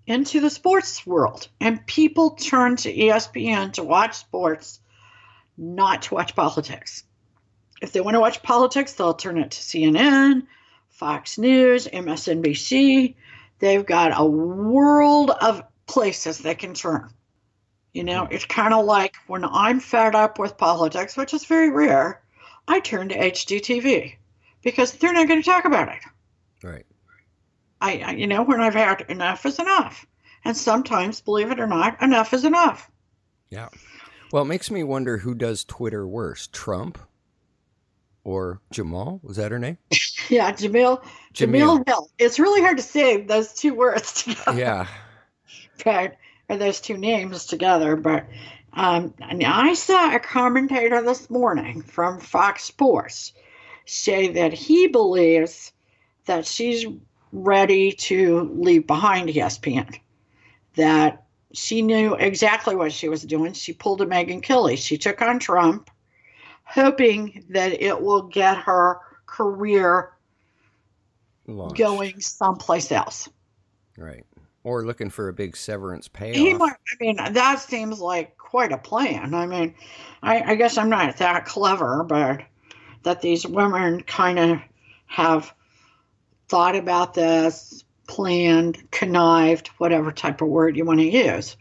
into 0.06 0.40
the 0.40 0.50
sports 0.50 1.06
world. 1.06 1.48
And 1.60 1.86
people 1.86 2.30
turn 2.30 2.76
to 2.76 2.92
ESPN 2.92 3.74
to 3.74 3.84
watch 3.84 4.16
sports, 4.16 4.80
not 5.56 6.02
to 6.02 6.14
watch 6.14 6.34
politics. 6.34 7.04
If 7.80 7.92
they 7.92 8.00
want 8.00 8.14
to 8.14 8.20
watch 8.20 8.42
politics, 8.42 8.94
they'll 8.94 9.14
turn 9.14 9.38
it 9.38 9.52
to 9.52 9.60
CNN, 9.60 10.46
Fox 10.88 11.38
News, 11.38 11.86
MSNBC. 11.86 13.14
They've 13.58 13.84
got 13.84 14.18
a 14.18 14.24
world 14.24 15.30
of 15.30 15.62
places 15.86 16.38
they 16.38 16.54
can 16.54 16.74
turn. 16.74 17.10
You 17.92 18.04
know, 18.04 18.26
hmm. 18.26 18.32
it's 18.32 18.44
kind 18.44 18.74
of 18.74 18.84
like 18.84 19.16
when 19.26 19.44
I'm 19.44 19.80
fed 19.80 20.14
up 20.14 20.38
with 20.38 20.58
politics, 20.58 21.16
which 21.16 21.34
is 21.34 21.44
very 21.44 21.70
rare, 21.70 22.22
I 22.66 22.80
turn 22.80 23.08
to 23.08 23.18
HGTV 23.18 24.14
because 24.62 24.92
they're 24.92 25.12
not 25.12 25.28
going 25.28 25.42
to 25.42 25.48
talk 25.48 25.64
about 25.64 25.88
it. 25.88 26.02
Right. 26.62 26.86
I, 27.80 27.98
I, 27.98 28.10
you 28.12 28.26
know, 28.26 28.42
when 28.42 28.60
I've 28.60 28.74
had 28.74 29.02
enough 29.08 29.46
is 29.46 29.58
enough. 29.58 30.06
And 30.44 30.56
sometimes, 30.56 31.20
believe 31.20 31.50
it 31.50 31.60
or 31.60 31.66
not, 31.66 32.00
enough 32.02 32.32
is 32.32 32.44
enough. 32.44 32.90
Yeah. 33.50 33.68
Well, 34.32 34.42
it 34.42 34.48
makes 34.48 34.70
me 34.70 34.82
wonder 34.84 35.18
who 35.18 35.34
does 35.34 35.64
Twitter 35.64 36.06
worse, 36.06 36.48
Trump 36.52 36.98
or 38.28 38.60
Jamal? 38.70 39.20
Was 39.22 39.38
that 39.38 39.52
her 39.52 39.58
name? 39.58 39.78
yeah, 40.28 40.52
Jemele. 40.52 41.02
Jemele 41.32 41.88
Hill. 41.88 42.10
It's 42.18 42.38
really 42.38 42.60
hard 42.60 42.76
to 42.76 42.82
say 42.82 43.22
those 43.22 43.54
two 43.54 43.72
words 43.72 44.12
together. 44.22 44.58
Yeah. 44.58 44.86
But, 45.82 46.16
or 46.50 46.58
those 46.58 46.82
two 46.82 46.98
names 46.98 47.46
together. 47.46 47.96
But 47.96 48.26
um, 48.74 49.14
I 49.18 49.72
saw 49.72 50.14
a 50.14 50.20
commentator 50.20 51.00
this 51.00 51.30
morning 51.30 51.80
from 51.80 52.20
Fox 52.20 52.64
Sports 52.64 53.32
say 53.86 54.32
that 54.32 54.52
he 54.52 54.88
believes 54.88 55.72
that 56.26 56.44
she's 56.44 56.84
ready 57.32 57.92
to 57.92 58.54
leave 58.54 58.86
behind 58.86 59.30
ESPN. 59.30 59.98
That 60.74 61.24
she 61.54 61.80
knew 61.80 62.14
exactly 62.14 62.76
what 62.76 62.92
she 62.92 63.08
was 63.08 63.22
doing. 63.22 63.54
She 63.54 63.72
pulled 63.72 64.02
a 64.02 64.06
Megyn 64.06 64.42
Kelly. 64.42 64.76
She 64.76 64.98
took 64.98 65.22
on 65.22 65.38
Trump, 65.38 65.88
hoping 66.68 67.44
that 67.48 67.80
it 67.82 68.00
will 68.00 68.22
get 68.22 68.58
her 68.58 68.98
career 69.26 70.12
going 71.74 72.20
someplace 72.20 72.92
else. 72.92 73.28
Right. 73.96 74.26
Or 74.64 74.84
looking 74.84 75.08
for 75.08 75.28
a 75.28 75.32
big 75.32 75.56
severance 75.56 76.08
payoff. 76.08 76.36
He 76.36 76.52
might, 76.52 76.72
I 76.72 76.96
mean, 77.00 77.16
that 77.16 77.60
seems 77.60 78.00
like 78.00 78.36
quite 78.36 78.72
a 78.72 78.78
plan. 78.78 79.34
I 79.34 79.46
mean, 79.46 79.74
I, 80.22 80.42
I 80.42 80.54
guess 80.56 80.76
I'm 80.76 80.90
not 80.90 81.16
that 81.16 81.46
clever, 81.46 82.04
but 82.04 82.42
that 83.04 83.22
these 83.22 83.46
women 83.46 84.02
kind 84.02 84.38
of 84.38 84.60
have 85.06 85.54
thought 86.48 86.76
about 86.76 87.14
this, 87.14 87.82
planned, 88.06 88.90
connived, 88.90 89.68
whatever 89.78 90.12
type 90.12 90.42
of 90.42 90.48
word 90.48 90.76
you 90.76 90.84
want 90.84 91.00
to 91.00 91.06
use, 91.06 91.56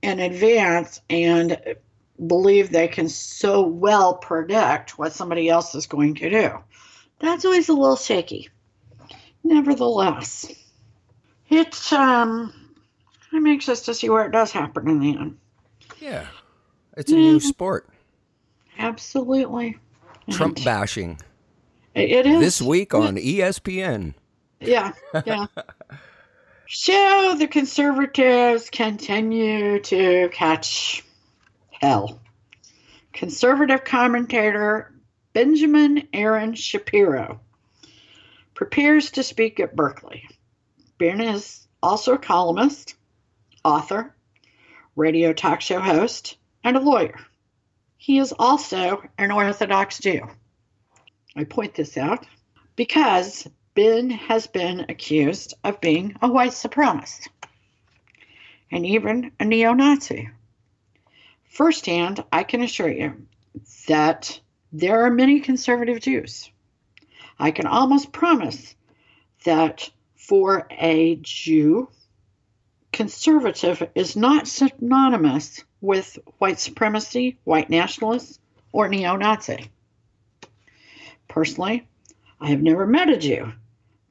in 0.00 0.20
advance 0.20 1.02
and 1.10 1.76
believe 2.24 2.70
they 2.70 2.88
can 2.88 3.08
so 3.08 3.66
well 3.66 4.14
predict 4.14 4.98
what 4.98 5.12
somebody 5.12 5.48
else 5.48 5.74
is 5.74 5.86
going 5.86 6.14
to 6.16 6.30
do. 6.30 6.58
That's 7.18 7.44
always 7.44 7.68
a 7.68 7.72
little 7.72 7.96
shaky. 7.96 8.48
Nevertheless, 9.44 10.52
it's 11.48 11.92
um 11.92 12.52
I'm 13.32 13.46
anxious 13.46 13.82
to 13.82 13.94
see 13.94 14.08
where 14.08 14.24
it 14.26 14.32
does 14.32 14.52
happen 14.52 14.88
in 14.88 15.00
the 15.00 15.16
end. 15.16 15.38
Yeah. 16.00 16.26
It's 16.96 17.12
a 17.12 17.16
new 17.16 17.40
sport. 17.40 17.88
Absolutely. 18.78 19.76
Trump 20.30 20.64
bashing. 20.64 21.20
It 21.94 22.26
is. 22.26 22.40
This 22.40 22.62
week 22.62 22.94
on 22.94 23.16
ESPN. 23.16 24.14
Yeah, 24.60 24.92
yeah. 25.26 25.46
so 26.68 27.36
the 27.38 27.46
conservatives 27.46 28.68
continue 28.70 29.80
to 29.80 30.28
catch 30.30 31.05
hell. 31.80 32.20
Conservative 33.12 33.84
commentator 33.84 34.92
Benjamin 35.32 36.08
Aaron 36.12 36.54
Shapiro 36.54 37.40
prepares 38.54 39.10
to 39.12 39.22
speak 39.22 39.60
at 39.60 39.76
Berkeley. 39.76 40.28
Ben 40.98 41.20
is 41.20 41.66
also 41.82 42.14
a 42.14 42.18
columnist, 42.18 42.94
author, 43.64 44.14
radio 44.94 45.32
talk 45.32 45.60
show 45.60 45.78
host, 45.78 46.36
and 46.64 46.76
a 46.76 46.80
lawyer. 46.80 47.18
He 47.98 48.18
is 48.18 48.32
also 48.38 49.02
an 49.18 49.30
Orthodox 49.30 49.98
Jew. 49.98 50.26
I 51.36 51.44
point 51.44 51.74
this 51.74 51.96
out 51.98 52.26
because 52.76 53.46
Ben 53.74 54.08
has 54.10 54.46
been 54.46 54.86
accused 54.88 55.54
of 55.62 55.80
being 55.80 56.16
a 56.22 56.28
white 56.28 56.52
supremacist 56.52 57.28
and 58.70 58.86
even 58.86 59.32
a 59.38 59.44
neo 59.44 59.74
Nazi. 59.74 60.30
Firsthand, 61.56 62.22
I 62.30 62.42
can 62.42 62.60
assure 62.60 62.90
you 62.90 63.26
that 63.88 64.38
there 64.72 65.06
are 65.06 65.10
many 65.10 65.40
conservative 65.40 66.00
Jews. 66.00 66.50
I 67.38 67.50
can 67.50 67.66
almost 67.66 68.12
promise 68.12 68.74
that 69.44 69.90
for 70.16 70.66
a 70.70 71.16
Jew, 71.22 71.88
conservative 72.92 73.88
is 73.94 74.16
not 74.16 74.46
synonymous 74.46 75.64
with 75.80 76.18
white 76.36 76.60
supremacy, 76.60 77.38
white 77.44 77.70
nationalists, 77.70 78.38
or 78.72 78.90
neo 78.90 79.16
Nazi. 79.16 79.70
Personally, 81.26 81.88
I 82.38 82.50
have 82.50 82.60
never 82.60 82.86
met 82.86 83.08
a 83.08 83.16
Jew 83.16 83.50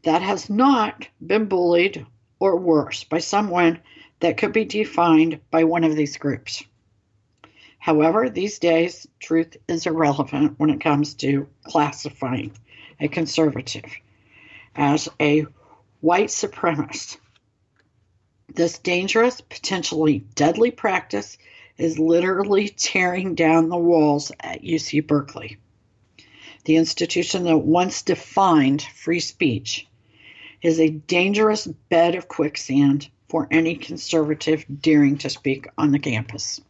that 0.02 0.24
has 0.24 0.50
not 0.50 1.08
been 1.24 1.46
bullied 1.46 2.08
or 2.40 2.58
worse 2.58 3.04
by 3.04 3.20
someone 3.20 3.82
that 4.22 4.38
could 4.38 4.52
be 4.52 4.66
defined 4.66 5.42
by 5.52 5.66
one 5.66 5.84
of 5.84 5.96
these 5.96 6.18
groups. 6.18 6.64
However, 7.86 8.32
these 8.32 8.58
days, 8.58 9.08
truth 9.20 9.58
is 9.68 9.86
irrelevant 9.86 10.56
when 10.58 10.72
it 10.72 10.82
comes 10.82 11.14
to 11.18 11.48
classifying 11.62 12.52
a 13.00 13.08
conservative 13.08 13.86
as 14.76 15.08
a 15.20 15.46
white 16.02 16.30
supremacist. 16.30 17.18
This 18.52 18.80
dangerous, 18.80 19.40
potentially 19.40 20.26
deadly 20.34 20.72
practice 20.72 21.38
is 21.78 22.00
literally 22.00 22.70
tearing 22.70 23.36
down 23.36 23.70
the 23.70 23.78
walls 23.78 24.32
at 24.40 24.64
UC 24.64 25.06
Berkeley, 25.06 25.58
the 26.64 26.78
institution 26.78 27.44
that 27.44 27.60
once 27.60 28.02
defined 28.02 28.82
free 28.82 29.20
speech 29.20 29.86
is 30.60 30.80
a 30.80 30.90
dangerous 30.90 31.68
bed 31.68 32.16
of 32.16 32.28
quicksand 32.28 33.10
for 33.30 33.48
any 33.52 33.76
conservative 33.76 34.66
daring 34.82 35.20
to 35.20 35.30
speak 35.30 35.68
on 35.78 35.92
the 35.92 36.00
campus. 36.00 36.62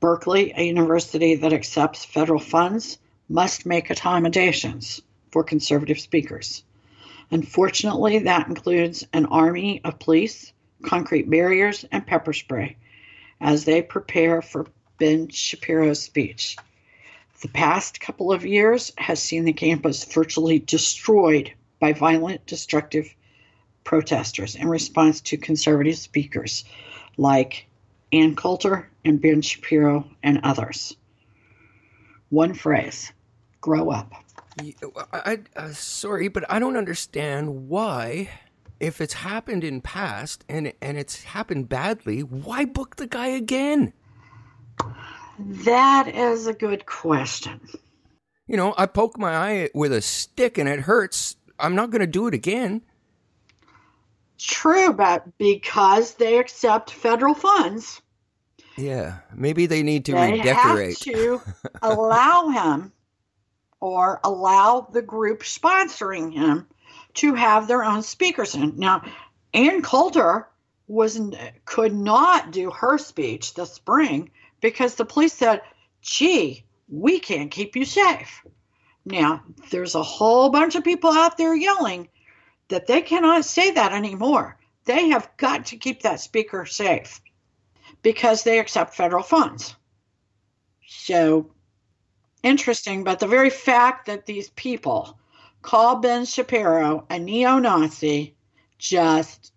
Berkeley, 0.00 0.52
a 0.56 0.62
university 0.62 1.36
that 1.36 1.52
accepts 1.52 2.04
federal 2.04 2.38
funds, 2.38 2.98
must 3.28 3.66
make 3.66 3.90
accommodations 3.90 5.00
for 5.30 5.42
conservative 5.42 5.98
speakers. 5.98 6.62
Unfortunately, 7.30 8.20
that 8.20 8.46
includes 8.46 9.06
an 9.12 9.26
army 9.26 9.80
of 9.84 9.98
police, 9.98 10.52
concrete 10.82 11.28
barriers, 11.28 11.84
and 11.90 12.06
pepper 12.06 12.32
spray 12.32 12.76
as 13.40 13.64
they 13.64 13.82
prepare 13.82 14.42
for 14.42 14.66
Ben 14.98 15.28
Shapiro's 15.28 16.02
speech. 16.02 16.56
The 17.42 17.48
past 17.48 18.00
couple 18.00 18.32
of 18.32 18.46
years 18.46 18.92
has 18.96 19.20
seen 19.22 19.44
the 19.44 19.52
campus 19.52 20.04
virtually 20.04 20.58
destroyed 20.58 21.52
by 21.80 21.92
violent, 21.92 22.46
destructive 22.46 23.14
protesters 23.84 24.54
in 24.56 24.68
response 24.68 25.20
to 25.22 25.36
conservative 25.36 25.98
speakers 25.98 26.64
like 27.16 27.66
Ann 28.12 28.36
Coulter 28.36 28.88
and 29.04 29.20
Ben 29.20 29.42
Shapiro 29.42 30.08
and 30.22 30.40
others. 30.42 30.96
One 32.30 32.54
phrase 32.54 33.12
grow 33.60 33.90
up. 33.90 34.12
I, 34.58 34.72
I, 35.12 35.38
uh, 35.56 35.68
sorry, 35.72 36.28
but 36.28 36.44
I 36.50 36.58
don't 36.58 36.76
understand 36.76 37.68
why, 37.68 38.30
if 38.80 39.00
it's 39.00 39.14
happened 39.14 39.64
in 39.64 39.80
past 39.80 40.44
and 40.48 40.72
and 40.80 40.96
it's 40.96 41.24
happened 41.24 41.68
badly, 41.68 42.20
why 42.20 42.64
book 42.64 42.96
the 42.96 43.06
guy 43.06 43.28
again? 43.28 43.92
That 45.38 46.08
is 46.08 46.46
a 46.46 46.54
good 46.54 46.86
question. 46.86 47.60
You 48.46 48.56
know, 48.56 48.74
I 48.78 48.86
poke 48.86 49.18
my 49.18 49.34
eye 49.34 49.70
with 49.74 49.92
a 49.92 50.00
stick 50.00 50.56
and 50.56 50.68
it 50.68 50.80
hurts. 50.80 51.36
I'm 51.58 51.74
not 51.74 51.90
going 51.90 52.00
to 52.00 52.06
do 52.06 52.26
it 52.26 52.34
again. 52.34 52.82
True, 54.38 54.92
but 54.92 55.38
because 55.38 56.14
they 56.14 56.38
accept 56.38 56.90
federal 56.90 57.34
funds, 57.34 58.02
yeah, 58.76 59.18
maybe 59.34 59.66
they 59.66 59.82
need 59.82 60.04
to 60.06 60.12
they 60.12 60.32
redecorate. 60.32 60.98
have 60.98 61.14
to 61.14 61.40
allow 61.82 62.48
him 62.48 62.92
or 63.80 64.20
allow 64.22 64.88
the 64.92 65.02
group 65.02 65.42
sponsoring 65.42 66.32
him 66.32 66.66
to 67.14 67.34
have 67.34 67.66
their 67.66 67.82
own 67.82 68.02
speakers 68.02 68.54
in. 68.54 68.74
Now, 68.76 69.02
Ann 69.54 69.80
Coulter 69.80 70.48
was 70.86 71.18
could 71.64 71.94
not 71.94 72.50
do 72.50 72.70
her 72.70 72.98
speech 72.98 73.54
this 73.54 73.72
spring 73.72 74.30
because 74.60 74.94
the 74.94 75.06
police 75.06 75.32
said, 75.32 75.62
"Gee, 76.02 76.64
we 76.88 77.18
can't 77.18 77.50
keep 77.50 77.74
you 77.76 77.86
safe." 77.86 78.44
Now, 79.06 79.44
there's 79.70 79.94
a 79.94 80.02
whole 80.02 80.50
bunch 80.50 80.74
of 80.74 80.84
people 80.84 81.12
out 81.12 81.38
there 81.38 81.54
yelling 81.54 82.08
that 82.68 82.86
they 82.86 83.02
cannot 83.02 83.44
say 83.44 83.72
that 83.72 83.92
anymore. 83.92 84.58
They 84.84 85.08
have 85.10 85.30
got 85.36 85.66
to 85.66 85.76
keep 85.76 86.02
that 86.02 86.20
speaker 86.20 86.66
safe 86.66 87.20
because 88.02 88.42
they 88.42 88.58
accept 88.58 88.94
federal 88.94 89.22
funds. 89.22 89.74
So 90.88 91.50
interesting, 92.42 93.04
but 93.04 93.18
the 93.18 93.26
very 93.26 93.50
fact 93.50 94.06
that 94.06 94.26
these 94.26 94.50
people 94.50 95.18
call 95.62 95.96
Ben 95.96 96.24
Shapiro 96.24 97.06
a 97.10 97.18
neo 97.18 97.58
Nazi 97.58 98.36
just, 98.78 99.52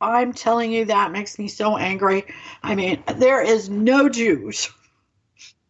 I'm 0.00 0.32
telling 0.32 0.70
you, 0.70 0.84
that 0.86 1.10
makes 1.10 1.38
me 1.38 1.48
so 1.48 1.76
angry. 1.76 2.26
I 2.62 2.74
mean, 2.74 3.02
there 3.16 3.42
is 3.42 3.68
no 3.68 4.08
Jews 4.08 4.70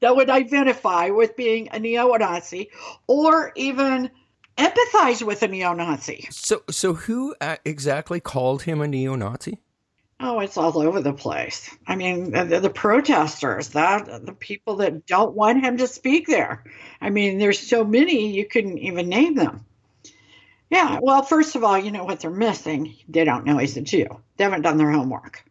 that 0.00 0.14
would 0.14 0.28
identify 0.28 1.08
with 1.08 1.36
being 1.36 1.68
a 1.72 1.78
neo 1.78 2.12
Nazi 2.14 2.70
or 3.06 3.52
even 3.56 4.10
empathize 4.56 5.22
with 5.22 5.42
a 5.42 5.48
neo 5.48 5.72
Nazi. 5.72 6.28
So, 6.30 6.62
so 6.70 6.94
who 6.94 7.34
uh, 7.40 7.56
exactly 7.64 8.20
called 8.20 8.62
him 8.62 8.80
a 8.80 8.88
neo 8.88 9.14
Nazi? 9.16 9.58
Oh, 10.20 10.40
it's 10.40 10.56
all 10.56 10.78
over 10.78 11.00
the 11.00 11.12
place. 11.12 11.68
I 11.86 11.96
mean, 11.96 12.30
the, 12.30 12.60
the, 12.60 12.70
protesters, 12.70 13.70
that 13.70 14.24
the 14.24 14.32
people 14.32 14.76
that 14.76 15.06
don't 15.06 15.34
want 15.34 15.62
him 15.62 15.76
to 15.78 15.86
speak 15.88 16.28
there. 16.28 16.64
I 17.00 17.10
mean, 17.10 17.38
there's 17.38 17.58
so 17.58 17.84
many 17.84 18.32
you 18.32 18.46
couldn't 18.46 18.78
even 18.78 19.08
name 19.08 19.34
them. 19.34 19.66
Yeah, 20.70 20.98
well, 21.02 21.22
first 21.22 21.56
of 21.56 21.64
all, 21.64 21.78
you 21.78 21.90
know 21.90 22.04
what 22.04 22.20
they're 22.20 22.30
missing. 22.30 22.96
They 23.08 23.24
don't 23.24 23.44
know 23.44 23.58
he's 23.58 23.76
a 23.76 23.82
Jew. 23.82 24.06
They 24.36 24.44
haven't 24.44 24.62
done 24.62 24.78
their 24.78 24.90
homework. 24.90 25.44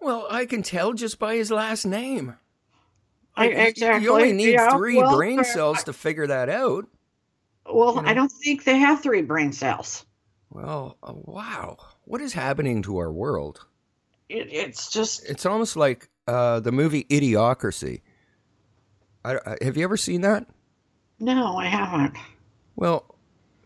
Well, 0.00 0.26
I 0.30 0.44
can 0.44 0.62
tell 0.62 0.92
just 0.92 1.18
by 1.18 1.36
his 1.36 1.50
last 1.50 1.84
name. 1.84 2.36
I, 3.36 3.46
exactly. 3.46 4.04
You 4.04 4.12
only 4.12 4.32
need 4.32 4.52
yeah, 4.52 4.76
three 4.76 4.96
well, 4.96 5.16
brain 5.16 5.44
cells 5.44 5.84
to 5.84 5.92
figure 5.92 6.26
that 6.26 6.48
out. 6.48 6.86
Well, 7.66 7.96
you 7.96 8.02
know? 8.02 8.08
I 8.08 8.14
don't 8.14 8.32
think 8.32 8.64
they 8.64 8.78
have 8.78 9.02
three 9.02 9.22
brain 9.22 9.52
cells. 9.52 10.04
Well, 10.50 10.96
uh, 11.02 11.12
wow. 11.14 11.76
What 12.04 12.20
is 12.20 12.32
happening 12.32 12.82
to 12.82 12.98
our 12.98 13.12
world? 13.12 13.66
it, 14.30 14.48
it's 14.52 14.90
just 14.90 15.28
it's 15.28 15.44
almost 15.44 15.76
like 15.76 16.08
uh, 16.26 16.60
the 16.60 16.72
movie 16.72 17.04
Idiocracy. 17.04 18.00
I, 19.24 19.34
I, 19.34 19.56
have 19.62 19.76
you 19.76 19.84
ever 19.84 19.96
seen 19.96 20.22
that? 20.22 20.46
No, 21.18 21.56
I 21.56 21.66
haven't. 21.66 22.16
Well, 22.76 23.16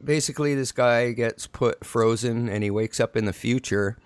basically, 0.03 0.55
this 0.55 0.73
guy 0.73 1.13
gets 1.13 1.47
put 1.47 1.85
frozen, 1.85 2.49
and 2.49 2.65
he 2.65 2.71
wakes 2.71 2.99
up 2.99 3.17
in 3.17 3.27
the 3.27 3.33
future, 3.33 3.99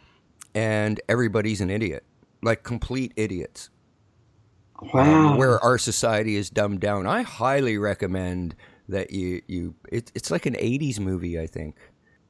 and 0.55 1.01
everybody's 1.09 1.61
an 1.61 1.71
idiot, 1.71 2.05
like 2.43 2.65
complete 2.65 3.13
idiots. 3.17 3.71
Wow. 4.93 5.31
Um, 5.31 5.39
where 5.39 5.59
our 5.65 5.79
society 5.79 6.37
is 6.37 6.51
dumbed 6.51 6.81
down. 6.81 7.07
I 7.07 7.23
highly 7.23 7.79
recommend 7.79 8.55
that 8.89 9.11
you 9.11 9.43
you. 9.47 9.75
It, 9.91 10.13
it's 10.15 10.31
like 10.31 10.47
an 10.47 10.55
'80s 10.55 10.99
movie, 10.99 11.39
I 11.39 11.47
think. 11.47 11.77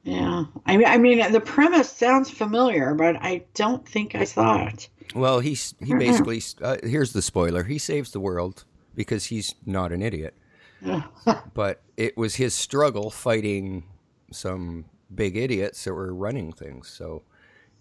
Yeah, 0.03 0.45
I 0.65 0.77
mean, 0.77 0.87
I 0.87 0.97
mean, 0.97 1.31
the 1.31 1.41
premise 1.41 1.91
sounds 1.91 2.29
familiar, 2.29 2.93
but 2.95 3.17
I 3.17 3.43
don't 3.53 3.87
think 3.87 4.15
I 4.15 4.23
saw 4.23 4.65
it. 4.65 4.89
Well, 5.13 5.39
he's 5.39 5.75
he 5.83 5.93
basically 5.93 6.41
uh, 6.61 6.77
here's 6.83 7.13
the 7.13 7.21
spoiler: 7.21 7.63
he 7.63 7.77
saves 7.77 8.11
the 8.11 8.19
world 8.19 8.65
because 8.95 9.25
he's 9.25 9.55
not 9.65 9.91
an 9.91 10.01
idiot. 10.01 10.35
but 11.53 11.81
it 11.97 12.17
was 12.17 12.35
his 12.35 12.53
struggle 12.53 13.09
fighting 13.09 13.83
some 14.31 14.85
big 15.13 15.35
idiots 15.35 15.83
that 15.83 15.93
were 15.93 16.13
running 16.13 16.53
things. 16.53 16.87
So 16.87 17.23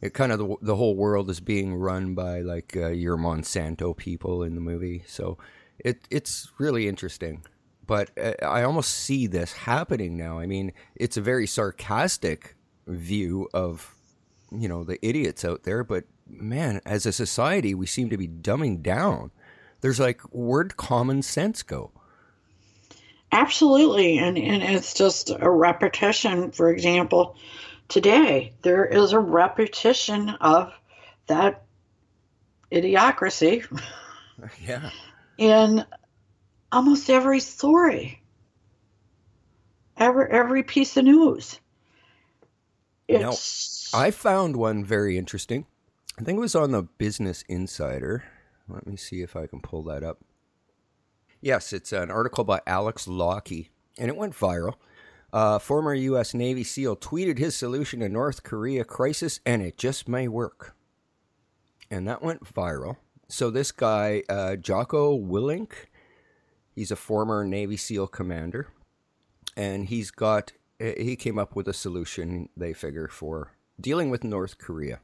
it 0.01 0.15
kind 0.15 0.33
of 0.33 0.39
the, 0.39 0.57
the 0.63 0.77
whole 0.77 0.97
world 0.97 1.31
is 1.31 1.41
being 1.41 1.75
run 1.75 2.15
by 2.15 2.41
like 2.41 2.77
uh, 2.77 2.89
your 2.89 3.17
Monsanto 3.17 3.97
people 3.97 4.43
in 4.43 4.55
the 4.55 4.61
movie. 4.61 5.05
So 5.07 5.39
it 5.79 6.07
it's 6.11 6.51
really 6.59 6.89
interesting 6.89 7.45
but 7.89 8.11
uh, 8.23 8.35
I 8.45 8.63
almost 8.63 8.93
see 8.93 9.27
this 9.27 9.53
happening 9.53 10.17
now. 10.17 10.39
I 10.39 10.47
mean, 10.47 10.73
it's 10.95 11.17
a 11.17 11.23
very 11.23 11.49
sarcastic 11.49 12.55
view 12.87 13.49
of 13.53 13.97
you 14.53 14.69
know 14.69 14.85
the 14.85 15.05
idiots 15.05 15.45
out 15.45 15.65
there, 15.65 15.83
but 15.83 16.05
man, 16.29 16.81
as 16.87 17.07
a 17.07 17.13
society, 17.13 17.75
we 17.75 17.87
seem 17.87 18.11
to 18.11 18.17
be 18.17 18.29
dumbing 18.29 18.83
down. 18.83 19.33
There's 19.81 19.99
like 19.99 20.21
where'd 20.31 20.77
common 20.77 21.23
sense 21.23 21.65
go? 21.65 21.91
Absolutely, 23.33 24.19
and 24.19 24.39
and 24.39 24.63
it's 24.63 24.95
just 24.95 25.31
a 25.31 25.51
repetition. 25.51 26.53
For 26.53 26.71
example, 26.71 27.37
today 27.89 28.53
there 28.63 28.85
is 28.85 29.13
a 29.13 29.19
repetition 29.19 30.29
of 30.41 30.73
that 31.27 31.65
idiocracy. 32.71 33.67
Yeah. 34.65 34.91
In 35.37 35.85
almost 36.73 37.11
every 37.11 37.41
story, 37.41 38.23
every 39.97 40.31
every 40.31 40.63
piece 40.63 40.97
of 40.97 41.05
news. 41.05 41.61
It's... 43.07 43.91
Now, 43.93 43.99
I 43.99 44.11
found 44.11 44.57
one 44.57 44.85
very 44.85 45.17
interesting. 45.17 45.67
I 46.19 46.25
think 46.25 46.37
it 46.37 46.41
was 46.41 46.55
on 46.55 46.73
the 46.73 46.83
Business 46.83 47.43
Insider. 47.49 48.25
Let 48.69 48.87
me 48.87 48.97
see 48.97 49.23
if 49.23 49.35
I 49.35 49.47
can 49.47 49.61
pull 49.61 49.83
that 49.85 50.03
up. 50.03 50.19
Yes, 51.41 51.73
it's 51.73 51.93
an 51.93 52.11
article 52.11 52.45
by 52.45 52.61
Alex 52.67 53.07
Lockie, 53.07 53.71
and 53.97 54.09
it 54.09 54.17
went 54.17 54.35
viral. 54.35 54.75
Uh, 55.33 55.59
former 55.59 55.95
U.S. 55.95 56.35
Navy 56.35 56.65
SEAL 56.65 56.97
tweeted 56.97 57.39
his 57.39 57.55
solution 57.55 58.01
to 58.01 58.09
North 58.09 58.43
Korea 58.43 58.85
crisis, 58.85 59.41
and 59.47 59.63
it 59.63 59.79
just 59.79 60.09
may 60.09 60.27
work. 60.27 60.75
And 61.91 62.09
that 62.09 62.23
went 62.23 62.45
viral. 62.45 62.97
So 63.29 63.51
this 63.51 63.73
guy, 63.73 64.23
uh, 64.29 64.57
Jocko 64.57 65.19
Willink, 65.19 65.73
He's 66.79 66.93
a 66.93 66.97
former 66.97 67.45
Navy 67.45 67.77
SEAL 67.77 68.07
commander, 68.07 68.69
and 69.57 69.87
he's 69.87 70.13
got 70.13 70.53
he 70.79 71.17
came 71.17 71.37
up 71.37 71.57
with 71.57 71.67
a 71.67 71.73
solution 71.73 72.51
they 72.57 72.73
figure 72.73 73.09
for 73.09 73.51
dealing 73.81 74.11
with 74.11 74.23
North 74.23 74.59
Korea. 74.59 75.01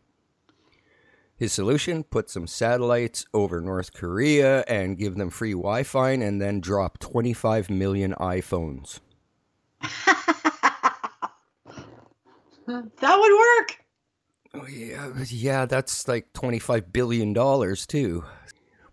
His 1.36 1.52
solution: 1.52 2.04
put 2.04 2.30
some 2.30 2.46
satellites 2.46 3.26
over 3.34 3.60
North 3.60 3.92
Korea 3.92 4.62
and 4.68 4.96
give 4.96 5.16
them 5.16 5.30
free 5.30 5.50
Wi-Fi, 5.50 6.10
and 6.10 6.40
then 6.40 6.60
drop 6.60 7.00
25 7.00 7.68
million 7.70 8.14
iPhones. 8.20 9.00
that 9.80 9.90
would 12.68 13.32
work. 13.36 13.78
Oh, 14.54 14.68
yeah, 14.68 15.12
yeah, 15.26 15.66
that's 15.66 16.06
like 16.06 16.32
25 16.34 16.92
billion 16.92 17.32
dollars 17.32 17.84
too. 17.84 18.22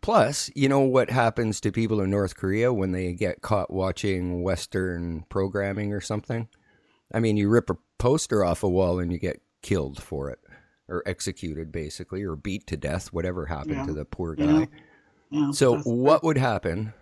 Plus, 0.01 0.49
you 0.55 0.67
know 0.67 0.79
what 0.79 1.09
happens 1.11 1.61
to 1.61 1.71
people 1.71 2.01
in 2.01 2.09
North 2.09 2.35
Korea 2.35 2.73
when 2.73 2.91
they 2.91 3.13
get 3.13 3.41
caught 3.41 3.71
watching 3.71 4.41
Western 4.41 5.25
programming 5.29 5.93
or 5.93 6.01
something? 6.01 6.47
I 7.13 7.19
mean, 7.19 7.37
you 7.37 7.49
rip 7.49 7.69
a 7.69 7.77
poster 7.99 8.43
off 8.43 8.63
a 8.63 8.69
wall 8.69 8.99
and 8.99 9.11
you 9.11 9.19
get 9.19 9.41
killed 9.61 10.01
for 10.01 10.29
it, 10.31 10.39
or 10.87 11.03
executed 11.05 11.71
basically, 11.71 12.23
or 12.23 12.35
beat 12.35 12.65
to 12.67 12.77
death, 12.77 13.13
whatever 13.13 13.45
happened 13.45 13.75
Yeah. 13.75 13.85
to 13.85 13.93
the 13.93 14.05
poor 14.05 14.35
guy. 14.35 14.45
Yeah. 14.61 14.65
Yeah, 15.29 15.51
So, 15.51 15.77
what 15.79 16.23
would 16.23 16.37
happen 16.37 16.93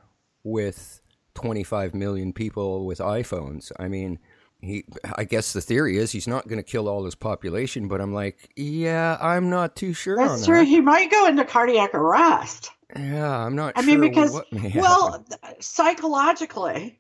with 0.44 1.02
25 1.36 1.96
million 1.96 2.34
people 2.34 2.86
with 2.86 3.00
iPhones? 3.00 3.72
I 3.80 3.88
mean, 3.88 4.20
he. 4.60 4.86
I 5.16 5.24
guess 5.24 5.54
the 5.54 5.62
theory 5.62 5.98
is 5.98 6.12
he's 6.12 6.28
not 6.28 6.48
going 6.48 6.60
to 6.60 6.64
kill 6.64 6.88
all 6.88 7.06
his 7.06 7.16
population, 7.16 7.88
but 7.88 8.02
I'm 8.02 8.14
like, 8.14 8.50
yeah, 8.56 9.18
I'm 9.20 9.50
not 9.50 9.76
too 9.76 9.94
sure 9.94 10.20
on 10.20 10.28
That's 10.28 10.42
that. 10.42 10.48
true. 10.48 10.66
He 10.66 10.82
might 10.82 11.12
go 11.12 11.28
into 11.28 11.46
cardiac 11.46 11.94
arrest. 11.94 12.72
Yeah, 12.96 13.30
I'm 13.30 13.56
not. 13.56 13.78
I 13.78 13.82
sure 13.82 13.98
mean, 13.98 14.02
because 14.02 14.42
well, 14.76 15.24
psychologically, 15.60 17.00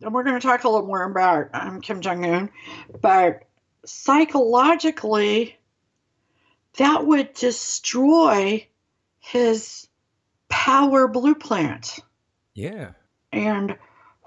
and 0.00 0.14
we're 0.14 0.22
going 0.22 0.40
to 0.40 0.46
talk 0.46 0.64
a 0.64 0.68
little 0.68 0.86
more 0.86 1.04
about 1.04 1.48
um, 1.52 1.80
Kim 1.80 2.00
Jong 2.00 2.24
Un, 2.24 2.50
but 3.00 3.42
psychologically, 3.84 5.56
that 6.76 7.06
would 7.06 7.34
destroy 7.34 8.66
his 9.18 9.88
power 10.48 11.08
blueprint, 11.08 11.98
yeah, 12.54 12.92
and 13.32 13.76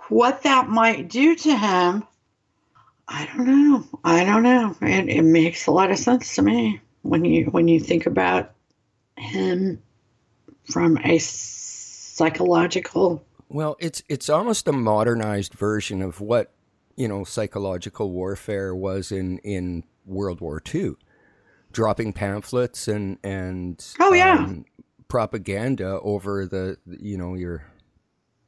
what 0.10 0.44
that 0.44 0.68
might 0.68 1.08
do 1.08 1.36
to 1.36 1.58
him. 1.58 2.04
I 3.08 3.26
don't 3.36 3.46
know. 3.48 3.84
I 4.04 4.24
don't 4.24 4.44
know. 4.44 4.76
It, 4.82 5.10
it 5.10 5.22
makes 5.24 5.68
a 5.68 5.72
lot 5.72 5.92
of 5.92 5.98
sense 5.98 6.36
to 6.36 6.42
me 6.42 6.80
when 7.02 7.26
you 7.26 7.46
when 7.46 7.68
you 7.68 7.80
think 7.80 8.06
about 8.06 8.52
him 9.18 9.82
from 10.72 10.98
a 11.04 11.18
psychological 12.13 13.24
Well, 13.50 13.76
it's 13.80 14.04
it's 14.10 14.30
almost 14.30 14.68
a 14.68 14.72
modernized 14.72 15.54
version 15.54 16.02
of 16.02 16.22
what 16.22 16.52
you 16.96 17.08
know 17.08 17.24
psychological 17.24 18.12
warfare 18.12 18.74
was 18.76 19.12
in 19.12 19.39
in 19.39 19.84
World 20.06 20.42
War 20.42 20.62
II, 20.74 20.94
dropping 21.72 22.13
pamphlets 22.13 22.88
and 22.88 23.18
and 23.24 23.86
Oh, 24.00 24.13
yeah. 24.13 24.38
um, 24.46 24.66
propaganda 25.08 26.00
over 26.02 26.46
the 26.48 26.78
you 26.86 27.18
know 27.18 27.36
your 27.36 27.66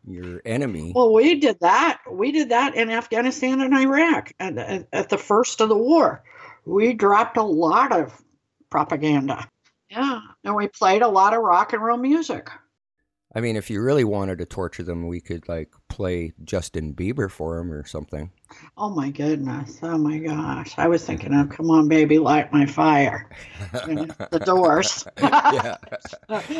your 0.07 0.41
enemy. 0.45 0.93
Well, 0.95 1.13
we 1.13 1.35
did 1.35 1.59
that. 1.61 2.01
We 2.09 2.31
did 2.31 2.49
that 2.49 2.75
in 2.75 2.89
Afghanistan 2.89 3.61
and 3.61 3.73
Iraq 3.73 4.33
at, 4.39 4.57
at, 4.57 4.87
at 4.91 5.09
the 5.09 5.17
first 5.17 5.61
of 5.61 5.69
the 5.69 5.77
war. 5.77 6.23
We 6.65 6.93
dropped 6.93 7.37
a 7.37 7.43
lot 7.43 7.91
of 7.91 8.21
propaganda. 8.69 9.49
Yeah, 9.89 10.19
and 10.43 10.55
we 10.55 10.67
played 10.67 11.01
a 11.01 11.07
lot 11.07 11.33
of 11.33 11.41
rock 11.41 11.73
and 11.73 11.83
roll 11.83 11.97
music. 11.97 12.49
I 13.35 13.41
mean, 13.41 13.57
if 13.57 13.69
you 13.69 13.81
really 13.81 14.05
wanted 14.05 14.37
to 14.37 14.45
torture 14.45 14.83
them, 14.83 15.07
we 15.07 15.19
could 15.19 15.47
like 15.49 15.69
play 15.89 16.31
Justin 16.45 16.93
Bieber 16.93 17.29
for 17.29 17.57
them 17.57 17.69
or 17.69 17.85
something. 17.85 18.31
Oh 18.77 18.89
my 18.89 19.09
goodness! 19.09 19.79
Oh 19.83 19.97
my 19.97 20.19
gosh! 20.19 20.73
I 20.77 20.87
was 20.87 21.03
thinking 21.03 21.33
of 21.33 21.49
"Come 21.49 21.69
on, 21.69 21.89
baby, 21.89 22.17
light 22.17 22.53
my 22.53 22.65
fire." 22.65 23.29
You 23.87 23.95
know, 23.95 24.07
the 24.31 24.39
Doors. 24.39 25.05
yeah. 25.21 25.75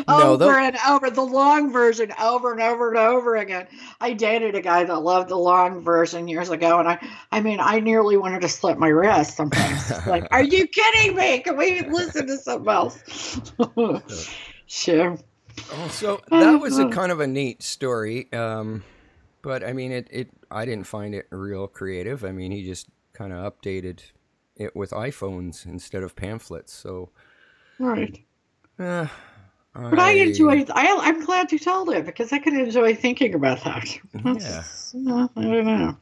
No, 0.08 0.34
over 0.34 0.38
tho- 0.38 0.52
and 0.52 0.78
over 0.88 1.10
the 1.10 1.22
long 1.22 1.72
version, 1.72 2.12
over 2.22 2.52
and 2.52 2.62
over 2.62 2.90
and 2.90 2.98
over 2.98 3.38
again. 3.38 3.68
I 4.02 4.14
dated 4.14 4.56
a 4.56 4.62
guy 4.62 4.84
that 4.84 5.00
loved 5.00 5.30
the 5.30 5.38
long 5.38 5.82
version 5.82 6.28
years 6.28 6.50
ago, 6.50 6.80
and 6.80 6.88
I, 6.88 7.00
I 7.32 7.42
mean, 7.42 7.60
I 7.60 7.80
nearly 7.80 8.18
wanted 8.18 8.42
to 8.42 8.50
slit 8.50 8.78
my 8.78 8.88
wrist 8.90 9.36
sometimes. 9.38 9.92
like, 10.08 10.28
are 10.32 10.44
you 10.44 10.68
kidding 10.68 11.16
me? 11.16 11.40
Can 11.40 11.58
we 11.58 11.82
listen 11.82 12.28
to 12.28 12.38
something 12.38 12.72
else? 12.72 13.42
sure. 14.68 15.18
Oh, 15.72 15.88
so 15.90 16.22
that 16.30 16.60
was 16.62 16.78
a 16.80 16.90
kind 16.90 17.12
of 17.12 17.20
a 17.20 17.28
neat 17.28 17.64
story. 17.64 18.32
Um, 18.34 18.84
but 19.42 19.64
I 19.64 19.74
mean, 19.74 19.92
it, 19.92 20.08
it 20.12 20.30
I 20.52 20.66
didn't 20.66 20.88
find 20.88 21.14
it 21.16 21.28
real 21.32 21.68
creative. 21.68 22.24
I 22.24 22.32
mean, 22.32 22.52
he 22.52 22.64
just 22.66 22.88
kind 23.14 23.34
of 23.34 23.52
updated 23.54 24.00
it 24.56 24.76
with 24.76 24.92
iPhones 24.92 25.66
instead 25.66 26.04
of 26.04 26.16
pamphlets. 26.16 26.72
So, 26.74 27.10
Right. 27.80 28.24
uh, 28.80 29.08
But 29.74 30.00
I 30.00 30.12
enjoy. 30.12 30.66
I, 30.74 30.98
I'm 31.02 31.26
glad 31.26 31.52
you 31.52 31.60
told 31.60 31.90
it 31.90 32.06
because 32.06 32.32
I 32.32 32.40
could 32.40 32.54
enjoy 32.54 32.96
thinking 32.96 33.34
about 33.34 33.64
that. 33.64 33.88
That's- 34.14 34.94
uh, 34.96 35.28
I 35.36 35.42
don't 35.42 35.66
know. 35.66 35.98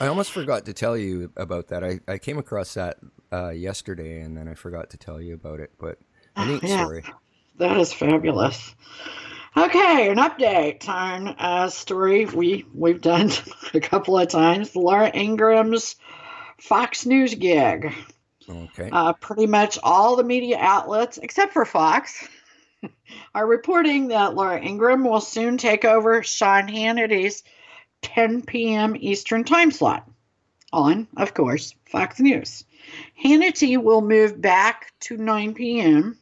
I 0.00 0.06
almost 0.06 0.32
forgot 0.32 0.64
to 0.66 0.72
tell 0.72 0.96
you 0.96 1.30
about 1.36 1.68
that. 1.68 1.82
I, 1.84 2.00
I 2.08 2.18
came 2.18 2.38
across 2.38 2.74
that 2.74 2.98
uh, 3.32 3.50
yesterday, 3.50 4.20
and 4.20 4.36
then 4.36 4.46
I 4.48 4.54
forgot 4.54 4.90
to 4.90 4.96
tell 4.96 5.20
you 5.20 5.34
about 5.34 5.60
it. 5.60 5.72
But 5.78 5.98
a 6.36 6.44
neat 6.46 6.62
Yeah. 6.62 6.84
story. 6.84 7.04
That 7.60 7.76
is 7.76 7.92
fabulous. 7.92 8.74
Okay, 9.54 10.08
an 10.08 10.16
update 10.16 10.88
on 10.88 11.36
a 11.38 11.70
story 11.70 12.24
we 12.24 12.64
we've 12.72 13.02
done 13.02 13.30
a 13.74 13.80
couple 13.80 14.18
of 14.18 14.28
times. 14.28 14.74
Laura 14.74 15.10
Ingraham's 15.14 15.96
Fox 16.58 17.04
News 17.04 17.34
gig. 17.34 17.92
Okay. 18.48 18.88
Uh, 18.90 19.12
pretty 19.12 19.46
much 19.46 19.78
all 19.82 20.16
the 20.16 20.24
media 20.24 20.56
outlets, 20.58 21.18
except 21.18 21.52
for 21.52 21.66
Fox, 21.66 22.26
are 23.34 23.46
reporting 23.46 24.08
that 24.08 24.34
Laura 24.34 24.58
Ingraham 24.58 25.04
will 25.04 25.20
soon 25.20 25.58
take 25.58 25.84
over 25.84 26.22
Sean 26.22 26.66
Hannity's 26.66 27.42
10 28.00 28.40
p.m. 28.40 28.96
Eastern 28.98 29.44
time 29.44 29.70
slot 29.70 30.08
on, 30.72 31.08
of 31.14 31.34
course, 31.34 31.74
Fox 31.90 32.20
News. 32.20 32.64
Hannity 33.22 33.76
will 33.76 34.00
move 34.00 34.40
back 34.40 34.94
to 35.00 35.18
9 35.18 35.52
p.m., 35.52 36.16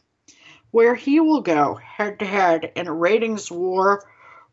where 0.70 0.94
he 0.94 1.20
will 1.20 1.40
go 1.40 1.74
head 1.74 2.18
to 2.18 2.24
head 2.24 2.72
in 2.76 2.86
a 2.86 2.92
ratings 2.92 3.50
war 3.50 4.04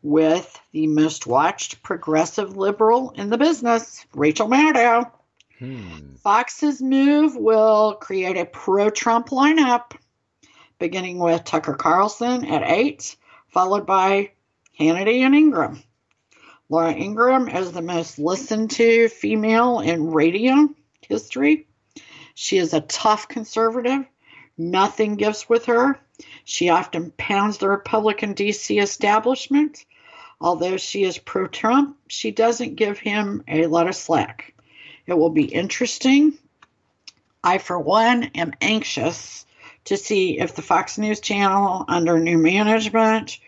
with 0.02 0.60
the 0.72 0.86
most 0.86 1.26
watched 1.26 1.82
progressive 1.82 2.56
liberal 2.56 3.10
in 3.16 3.28
the 3.28 3.38
business, 3.38 4.04
Rachel 4.14 4.48
Maddow. 4.48 5.10
Hmm. 5.58 6.14
Fox's 6.22 6.82
move 6.82 7.34
will 7.34 7.94
create 7.94 8.36
a 8.36 8.44
pro 8.44 8.90
Trump 8.90 9.30
lineup, 9.30 9.92
beginning 10.78 11.18
with 11.18 11.44
Tucker 11.44 11.74
Carlson 11.74 12.44
at 12.44 12.62
8, 12.62 13.16
followed 13.48 13.86
by 13.86 14.30
Hannity 14.78 15.20
and 15.20 15.34
Ingraham. 15.34 15.82
Laura 16.68 16.92
Ingraham 16.92 17.48
is 17.48 17.72
the 17.72 17.82
most 17.82 18.18
listened 18.18 18.72
to 18.72 19.08
female 19.08 19.80
in 19.80 20.10
radio 20.10 20.68
history. 21.00 21.66
She 22.34 22.58
is 22.58 22.74
a 22.74 22.80
tough 22.80 23.28
conservative. 23.28 24.04
Nothing 24.58 25.16
gives 25.16 25.48
with 25.48 25.66
her. 25.66 25.98
She 26.44 26.68
often 26.68 27.12
pounds 27.16 27.58
the 27.58 27.68
Republican 27.68 28.34
DC 28.34 28.80
establishment. 28.80 29.84
Although 30.40 30.76
she 30.76 31.02
is 31.04 31.18
pro 31.18 31.46
Trump, 31.46 31.96
she 32.08 32.30
doesn't 32.30 32.76
give 32.76 32.98
him 32.98 33.42
a 33.48 33.66
lot 33.66 33.88
of 33.88 33.96
slack. 33.96 34.54
It 35.06 35.14
will 35.14 35.30
be 35.30 35.44
interesting. 35.44 36.38
I, 37.42 37.58
for 37.58 37.78
one, 37.78 38.24
am 38.34 38.52
anxious 38.60 39.46
to 39.84 39.96
see 39.96 40.38
if 40.38 40.54
the 40.54 40.62
Fox 40.62 40.98
News 40.98 41.20
channel, 41.20 41.84
under 41.88 42.18
new 42.18 42.38
management, 42.38 43.38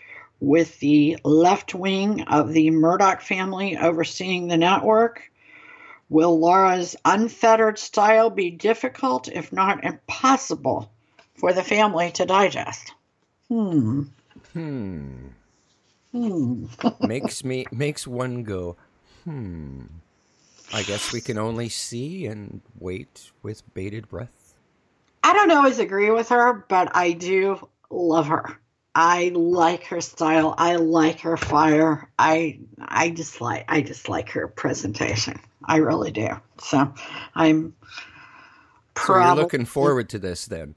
with 0.41 0.79
the 0.79 1.19
left 1.25 1.75
wing 1.75 2.23
of 2.23 2.53
the 2.53 2.71
Murdoch 2.71 3.21
family 3.21 3.77
overseeing 3.77 4.47
the 4.47 4.57
network, 4.57 5.31
will 6.09 6.39
Laura's 6.39 6.97
unfettered 7.05 7.79
style 7.79 8.31
be 8.31 8.51
difficult, 8.51 9.29
if 9.29 9.53
not 9.53 9.85
impossible, 9.85 10.91
for 11.39 11.53
the 11.53 11.63
family 11.63 12.11
to 12.13 12.27
digest? 12.27 12.93
Hmm. 13.49 14.03
Hmm. 14.53 15.29
Hmm. 16.13 16.67
makes 17.01 17.45
me 17.45 17.67
makes 17.71 18.07
one 18.07 18.43
go. 18.43 18.77
Hmm. 19.25 19.83
I 20.73 20.83
guess 20.83 21.13
we 21.13 21.21
can 21.21 21.39
only 21.39 21.69
see 21.69 22.27
and 22.27 22.61
wait 22.79 23.31
with 23.43 23.63
bated 23.75 24.09
breath. 24.09 24.55
I 25.23 25.33
don't 25.33 25.51
always 25.51 25.79
agree 25.79 26.11
with 26.11 26.29
her, 26.31 26.65
but 26.69 26.95
I 26.95 27.13
do 27.13 27.69
love 27.91 28.29
her. 28.29 28.59
I 28.95 29.31
like 29.35 29.85
her 29.85 30.01
style. 30.01 30.55
I 30.59 30.77
like 30.77 31.21
her 31.21 31.37
fire. 31.37 32.11
I 32.19 32.61
I 32.81 33.11
just 33.11 33.41
like 33.41 33.65
I 33.69 33.81
just 33.81 34.09
like 34.09 34.31
her 34.31 34.49
presentation. 34.49 35.41
I 35.65 35.77
really 35.77 36.11
do. 36.11 36.29
So 36.61 36.93
I'm 37.35 37.75
So 38.97 39.15
you're 39.15 39.35
looking 39.37 39.67
forward 39.67 40.09
to 40.11 40.19
this 40.19 40.47
then. 40.47 40.75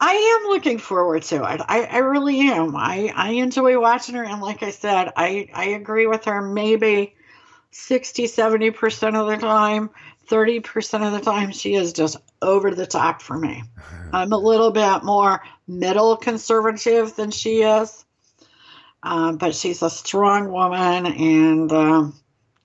I 0.00 0.12
am 0.12 0.50
looking 0.50 0.78
forward 0.78 1.22
to 1.24 1.36
it. 1.36 1.60
I, 1.68 1.84
I 1.84 1.98
really 1.98 2.40
am. 2.40 2.76
I, 2.76 3.12
I 3.14 3.30
enjoy 3.32 3.80
watching 3.80 4.14
her 4.14 4.24
and 4.24 4.40
like 4.40 4.62
I 4.62 4.70
said, 4.70 5.12
I, 5.16 5.48
I 5.52 5.64
agree 5.70 6.06
with 6.06 6.24
her 6.26 6.40
maybe 6.40 7.16
60, 7.72 8.24
70% 8.24 9.14
of 9.16 9.26
the 9.26 9.36
time. 9.36 9.90
30% 10.28 11.06
of 11.06 11.12
the 11.12 11.20
time 11.20 11.52
she 11.52 11.74
is 11.74 11.92
just 11.92 12.16
over 12.42 12.74
the 12.74 12.86
top 12.86 13.22
for 13.22 13.36
me. 13.36 13.64
I'm 14.12 14.32
a 14.32 14.38
little 14.38 14.70
bit 14.70 15.02
more 15.02 15.42
middle 15.66 16.16
conservative 16.16 17.16
than 17.16 17.30
she 17.30 17.62
is. 17.62 18.04
Um, 19.02 19.36
but 19.36 19.54
she's 19.54 19.82
a 19.82 19.90
strong 19.90 20.50
woman 20.50 21.06
and 21.06 21.72
um, 21.72 22.14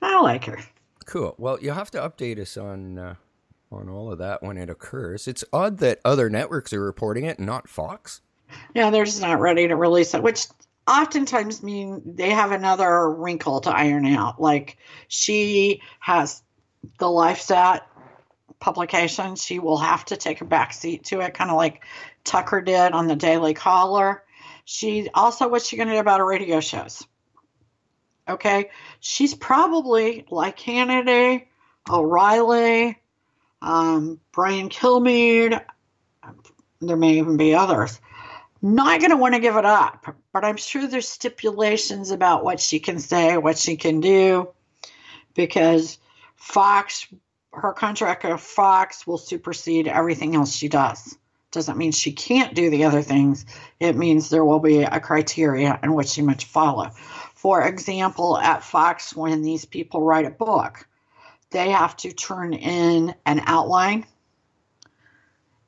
I 0.01 0.19
like 0.21 0.45
her. 0.45 0.59
Cool. 1.05 1.35
Well, 1.37 1.57
you'll 1.61 1.75
have 1.75 1.91
to 1.91 1.99
update 1.99 2.39
us 2.39 2.57
on 2.57 2.97
uh, 2.97 3.15
on 3.73 3.89
all 3.89 4.11
of 4.11 4.19
that 4.19 4.43
when 4.43 4.57
it 4.57 4.69
occurs. 4.69 5.27
It's 5.27 5.43
odd 5.51 5.79
that 5.79 5.99
other 6.05 6.29
networks 6.29 6.73
are 6.73 6.83
reporting 6.83 7.25
it, 7.25 7.39
not 7.39 7.67
Fox. 7.67 8.21
Yeah, 8.73 8.89
they're 8.89 9.05
just 9.05 9.21
not 9.21 9.39
ready 9.39 9.67
to 9.67 9.75
release 9.75 10.13
it, 10.13 10.23
which 10.23 10.47
oftentimes 10.87 11.63
mean 11.63 12.01
they 12.15 12.29
have 12.29 12.51
another 12.51 13.09
wrinkle 13.09 13.61
to 13.61 13.69
iron 13.75 14.05
out. 14.05 14.41
Like 14.41 14.77
she 15.07 15.81
has 15.99 16.43
the 16.99 17.05
LifeZette 17.05 17.81
publication, 18.59 19.35
she 19.35 19.59
will 19.59 19.77
have 19.77 20.05
to 20.05 20.17
take 20.17 20.41
a 20.41 20.45
back 20.45 20.73
seat 20.73 21.05
to 21.05 21.21
it, 21.21 21.33
kind 21.33 21.49
of 21.49 21.57
like 21.57 21.83
Tucker 22.23 22.61
did 22.61 22.93
on 22.93 23.07
the 23.07 23.15
Daily 23.15 23.53
Caller. 23.53 24.23
She 24.65 25.09
also, 25.13 25.49
what's 25.49 25.67
she 25.67 25.75
going 25.77 25.89
to 25.89 25.95
do 25.95 25.99
about 25.99 26.19
her 26.19 26.25
radio 26.25 26.59
shows? 26.59 27.05
Okay, 28.27 28.69
she's 29.01 29.35
probably 29.35 30.25
like 30.29 30.57
Hannity, 30.57 31.47
O'Reilly, 31.89 32.97
um, 33.63 34.19
Brian 34.31 34.69
Kilmeade. 34.69 35.59
There 36.81 36.97
may 36.97 37.17
even 37.17 37.37
be 37.37 37.55
others. 37.55 37.99
Not 38.61 38.99
going 38.99 39.11
to 39.11 39.17
want 39.17 39.33
to 39.33 39.41
give 39.41 39.55
it 39.55 39.65
up, 39.65 40.15
but 40.31 40.45
I'm 40.45 40.57
sure 40.57 40.87
there's 40.87 41.07
stipulations 41.07 42.11
about 42.11 42.43
what 42.43 42.59
she 42.59 42.79
can 42.79 42.99
say, 42.99 43.37
what 43.37 43.57
she 43.57 43.75
can 43.75 43.99
do, 43.99 44.49
because 45.33 45.97
Fox, 46.35 47.07
her 47.51 47.73
contract 47.73 48.23
with 48.23 48.39
Fox 48.39 49.05
will 49.05 49.17
supersede 49.17 49.87
everything 49.87 50.35
else 50.35 50.53
she 50.53 50.69
does. 50.69 51.17
Doesn't 51.51 51.77
mean 51.77 51.91
she 51.91 52.13
can't 52.13 52.55
do 52.55 52.69
the 52.69 52.85
other 52.85 53.01
things. 53.01 53.45
It 53.79 53.97
means 53.97 54.29
there 54.29 54.45
will 54.45 54.59
be 54.59 54.83
a 54.83 54.99
criteria 54.99 55.79
in 55.83 55.93
which 55.93 56.07
she 56.07 56.21
must 56.21 56.45
follow. 56.45 56.89
For 57.35 57.61
example, 57.63 58.37
at 58.37 58.63
Fox, 58.63 59.13
when 59.13 59.41
these 59.41 59.65
people 59.65 60.01
write 60.01 60.25
a 60.25 60.31
book, 60.31 60.87
they 61.53 61.69
have 61.69 61.95
to 61.97 62.11
turn 62.11 62.53
in 62.53 63.15
an 63.25 63.41
outline 63.45 64.05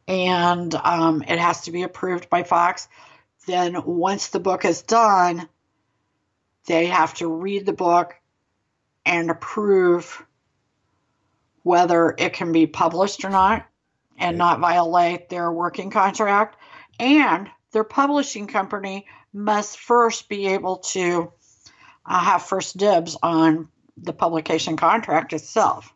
and 0.07 0.73
um, 0.75 1.23
it 1.23 1.39
has 1.39 1.61
to 1.61 1.71
be 1.71 1.83
approved 1.83 2.29
by 2.29 2.43
Fox. 2.43 2.87
Then, 3.47 3.83
once 3.85 4.27
the 4.27 4.39
book 4.39 4.65
is 4.65 4.81
done, 4.81 5.47
they 6.65 6.87
have 6.87 7.13
to 7.15 7.27
read 7.27 7.65
the 7.65 7.73
book 7.73 8.15
and 9.05 9.29
approve 9.29 10.25
whether 11.63 12.13
it 12.17 12.33
can 12.33 12.51
be 12.51 12.67
published 12.67 13.23
or 13.23 13.29
not 13.29 13.65
and 14.17 14.37
not 14.37 14.59
violate 14.59 15.29
their 15.29 15.51
working 15.51 15.89
contract. 15.89 16.57
And 16.99 17.49
their 17.71 17.83
publishing 17.83 18.47
company 18.47 19.07
must 19.33 19.79
first 19.79 20.29
be 20.29 20.47
able 20.47 20.77
to 20.77 21.31
uh, 22.05 22.19
have 22.19 22.43
first 22.43 22.77
dibs 22.77 23.17
on 23.21 23.67
the 23.97 24.13
publication 24.13 24.77
contract 24.77 25.33
itself. 25.33 25.93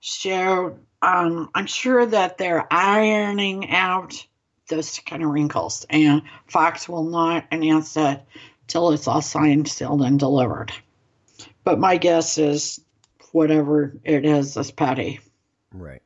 So 0.00 0.78
um, 1.02 1.50
I'm 1.54 1.66
sure 1.66 2.04
that 2.06 2.38
they're 2.38 2.66
ironing 2.72 3.70
out 3.70 4.26
those 4.68 4.98
kind 5.00 5.22
of 5.22 5.30
wrinkles, 5.30 5.84
and 5.90 6.22
Fox 6.46 6.88
will 6.88 7.04
not 7.04 7.44
announce 7.50 7.94
that 7.94 8.26
till 8.66 8.92
it's 8.92 9.08
all 9.08 9.20
signed, 9.22 9.68
sealed, 9.68 10.02
and 10.02 10.18
delivered. 10.18 10.72
But 11.64 11.78
my 11.80 11.96
guess 11.96 12.38
is 12.38 12.80
whatever 13.32 13.96
it 14.04 14.24
is 14.24 14.56
is 14.56 14.70
Patty, 14.70 15.20
Right. 15.72 16.02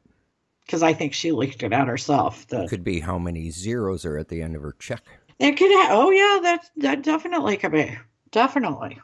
because 0.65 0.83
I 0.83 0.95
think 0.95 1.13
she 1.15 1.31
leaked 1.33 1.63
it 1.63 1.73
out 1.73 1.89
herself. 1.89 2.47
That 2.49 2.69
Could 2.71 2.85
be 2.85 3.01
how 3.01 3.19
many 3.19 3.51
zeros 3.51 4.05
are 4.05 4.17
at 4.19 4.29
the 4.29 4.43
end 4.43 4.57
of 4.57 4.63
her 4.63 4.75
check. 4.79 5.03
it 5.39 5.53
could. 5.53 5.71
Ha- 5.71 5.89
oh 5.91 6.11
yeah, 6.11 6.41
that 6.43 6.71
that 6.79 7.03
definitely 7.03 7.57
could 7.59 7.73
be 7.73 7.97
definitely. 8.31 8.99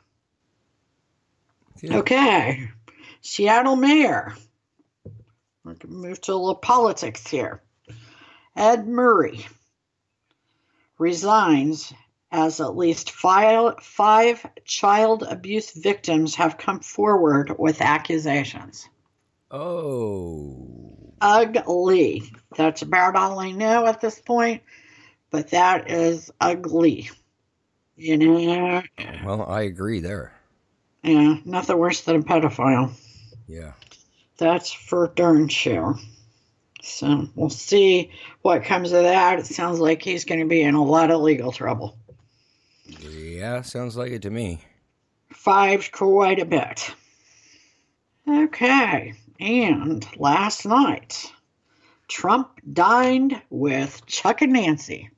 Yeah. 1.82 1.98
Okay, 1.98 2.68
Seattle 3.20 3.76
mayor. 3.76 4.34
We 5.64 5.74
can 5.74 5.90
move 5.90 6.20
to 6.22 6.32
a 6.32 6.34
little 6.34 6.54
politics 6.54 7.26
here. 7.26 7.62
Ed 8.56 8.88
Murray 8.88 9.46
resigns 10.98 11.92
as 12.32 12.60
at 12.60 12.76
least 12.76 13.10
five, 13.10 13.74
five 13.82 14.46
child 14.64 15.22
abuse 15.22 15.72
victims 15.72 16.36
have 16.36 16.58
come 16.58 16.80
forward 16.80 17.52
with 17.58 17.80
accusations. 17.80 18.88
Oh. 19.50 21.14
Ugly. 21.20 22.22
That's 22.56 22.82
about 22.82 23.16
all 23.16 23.38
I 23.38 23.50
know 23.50 23.86
at 23.86 24.00
this 24.00 24.20
point, 24.20 24.62
but 25.30 25.50
that 25.50 25.90
is 25.90 26.30
ugly. 26.40 27.10
You 27.96 28.16
know, 28.16 28.82
Well, 29.24 29.42
I 29.42 29.62
agree 29.62 30.00
there. 30.00 30.32
Yeah, 31.02 31.36
nothing 31.44 31.78
worse 31.78 32.02
than 32.02 32.16
a 32.16 32.22
pedophile. 32.22 32.92
Yeah. 33.46 33.72
That's 34.38 34.72
for 34.72 35.12
darn 35.14 35.48
sure. 35.48 35.98
So 36.82 37.28
we'll 37.34 37.50
see 37.50 38.10
what 38.42 38.64
comes 38.64 38.92
of 38.92 39.02
that. 39.02 39.38
It 39.38 39.46
sounds 39.46 39.78
like 39.80 40.02
he's 40.02 40.24
going 40.24 40.40
to 40.40 40.46
be 40.46 40.62
in 40.62 40.74
a 40.74 40.82
lot 40.82 41.10
of 41.10 41.20
legal 41.20 41.52
trouble. 41.52 41.96
Yeah, 42.86 43.62
sounds 43.62 43.96
like 43.96 44.12
it 44.12 44.22
to 44.22 44.30
me. 44.30 44.60
Five's 45.30 45.88
quite 45.88 46.38
a 46.38 46.44
bit. 46.44 46.94
Okay, 48.28 49.14
and 49.38 50.06
last 50.16 50.64
night, 50.66 51.32
Trump 52.08 52.60
dined 52.72 53.40
with 53.50 54.04
Chuck 54.06 54.42
and 54.42 54.52
Nancy. 54.52 55.10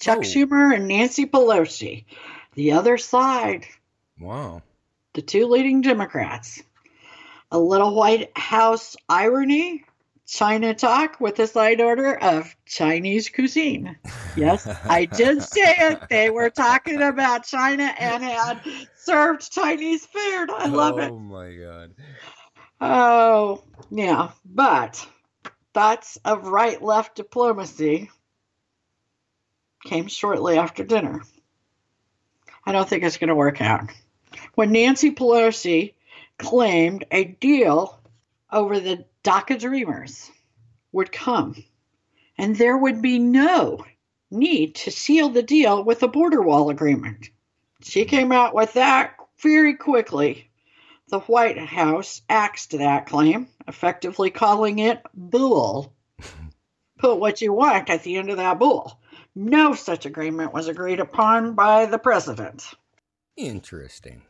Chuck 0.00 0.18
Oh. 0.18 0.22
Schumer 0.22 0.74
and 0.74 0.88
Nancy 0.88 1.26
Pelosi. 1.26 2.04
The 2.54 2.72
other 2.72 2.98
side, 2.98 3.66
Wow. 4.18 4.62
The 5.16 5.22
two 5.22 5.46
leading 5.46 5.80
Democrats. 5.80 6.62
A 7.50 7.58
little 7.58 7.94
White 7.94 8.36
House 8.36 8.96
irony, 9.08 9.84
China 10.26 10.74
talk 10.74 11.20
with 11.20 11.38
a 11.38 11.46
side 11.46 11.80
order 11.80 12.14
of 12.14 12.54
Chinese 12.66 13.30
cuisine. 13.30 13.96
Yes, 14.36 14.66
I 14.66 15.06
did 15.06 15.42
say 15.42 15.74
it. 15.78 16.02
They 16.10 16.28
were 16.28 16.50
talking 16.50 17.00
about 17.00 17.46
China 17.46 17.84
and 17.84 18.22
had 18.22 18.60
served 18.96 19.50
Chinese 19.50 20.04
food. 20.04 20.50
I 20.50 20.66
love 20.66 20.98
it. 20.98 21.10
Oh 21.10 21.18
my 21.18 21.54
god. 21.54 21.94
Oh, 22.80 23.62
yeah. 23.90 24.32
But 24.44 25.06
thoughts 25.72 26.18
of 26.24 26.48
right 26.48 26.82
left 26.82 27.16
diplomacy 27.16 28.10
came 29.84 30.08
shortly 30.08 30.58
after 30.58 30.84
dinner. 30.84 31.22
I 32.66 32.72
don't 32.72 32.86
think 32.88 33.02
it's 33.02 33.16
going 33.16 33.28
to 33.28 33.34
work 33.34 33.62
out. 33.62 33.90
When 34.56 34.72
Nancy 34.72 35.10
Pelosi 35.10 35.92
claimed 36.38 37.04
a 37.10 37.24
deal 37.24 38.00
over 38.50 38.80
the 38.80 39.04
DACA 39.22 39.60
Dreamers 39.60 40.30
would 40.92 41.12
come, 41.12 41.62
and 42.38 42.56
there 42.56 42.78
would 42.78 43.02
be 43.02 43.18
no 43.18 43.84
need 44.30 44.74
to 44.76 44.90
seal 44.90 45.28
the 45.28 45.42
deal 45.42 45.84
with 45.84 46.02
a 46.02 46.08
border 46.08 46.40
wall 46.40 46.70
agreement. 46.70 47.28
She 47.82 48.06
came 48.06 48.32
out 48.32 48.54
with 48.54 48.72
that 48.72 49.14
very 49.40 49.74
quickly. 49.74 50.48
The 51.08 51.20
White 51.20 51.58
House 51.58 52.22
axed 52.30 52.70
that 52.70 53.04
claim, 53.04 53.48
effectively 53.68 54.30
calling 54.30 54.78
it 54.78 55.02
bull. 55.12 55.92
Put 56.98 57.20
what 57.20 57.42
you 57.42 57.52
want 57.52 57.90
at 57.90 58.04
the 58.04 58.16
end 58.16 58.30
of 58.30 58.38
that 58.38 58.58
bull. 58.58 58.98
No 59.34 59.74
such 59.74 60.06
agreement 60.06 60.54
was 60.54 60.66
agreed 60.66 60.98
upon 60.98 61.52
by 61.54 61.84
the 61.84 61.98
president. 61.98 62.72
Interesting. 63.36 64.22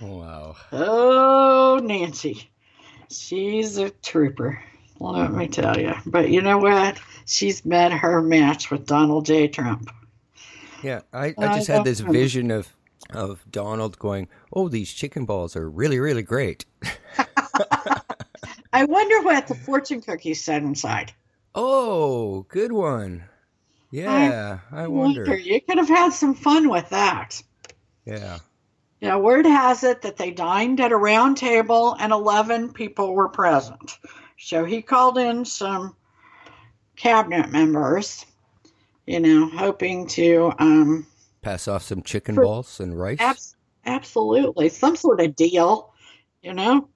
Wow. 0.00 0.56
Oh, 0.72 1.80
Nancy. 1.82 2.50
She's 3.10 3.78
a 3.78 3.90
trooper, 3.90 4.62
let 4.98 5.32
me 5.32 5.46
tell 5.48 5.78
you. 5.78 5.94
But 6.06 6.30
you 6.30 6.40
know 6.40 6.58
what? 6.58 6.98
She's 7.26 7.64
met 7.64 7.92
her 7.92 8.20
match 8.22 8.70
with 8.70 8.86
Donald 8.86 9.26
J. 9.26 9.48
Trump. 9.48 9.90
Yeah, 10.82 11.00
I, 11.12 11.26
I 11.26 11.34
I 11.38 11.54
just 11.54 11.68
had 11.68 11.84
this 11.84 12.00
vision 12.00 12.50
of 12.50 12.68
of 13.10 13.44
Donald 13.50 13.98
going, 13.98 14.28
"Oh, 14.52 14.68
these 14.68 14.92
chicken 14.92 15.24
balls 15.24 15.56
are 15.56 15.68
really, 15.68 15.98
really 15.98 16.22
great." 16.22 16.66
I 18.72 18.84
wonder 18.84 19.22
what 19.22 19.46
the 19.46 19.54
fortune 19.54 20.00
cookies 20.02 20.42
said 20.42 20.62
inside. 20.62 21.12
Oh, 21.54 22.42
good 22.48 22.72
one. 22.72 23.24
Yeah, 23.90 24.58
I 24.72 24.88
wonder. 24.88 25.36
You 25.36 25.60
could 25.60 25.78
have 25.78 25.88
had 25.88 26.12
some 26.12 26.34
fun 26.34 26.68
with 26.68 26.88
that. 26.90 27.40
Yeah. 28.04 28.38
You 29.00 29.08
know, 29.08 29.18
word 29.18 29.46
has 29.46 29.84
it 29.84 30.02
that 30.02 30.16
they 30.16 30.30
dined 30.30 30.80
at 30.80 30.92
a 30.92 30.96
round 30.96 31.36
table 31.36 31.96
and 32.00 32.12
11 32.12 32.72
people 32.72 33.14
were 33.14 33.28
present. 33.28 33.98
So 34.38 34.64
he 34.64 34.80
called 34.82 35.18
in 35.18 35.44
some 35.44 35.94
cabinet 36.96 37.50
members, 37.50 38.24
you 39.06 39.20
know, 39.20 39.48
hoping 39.48 40.06
to, 40.08 40.52
um, 40.58 41.06
Pass 41.42 41.68
off 41.68 41.82
some 41.82 42.02
chicken 42.02 42.34
For- 42.36 42.44
balls 42.44 42.80
and 42.80 42.98
rice. 42.98 43.18
abs- 43.20 43.56
absolutely, 43.84 44.70
some 44.70 44.96
sort 44.96 45.20
of 45.20 45.36
deal, 45.36 45.92
you 46.42 46.54
know? 46.54 46.88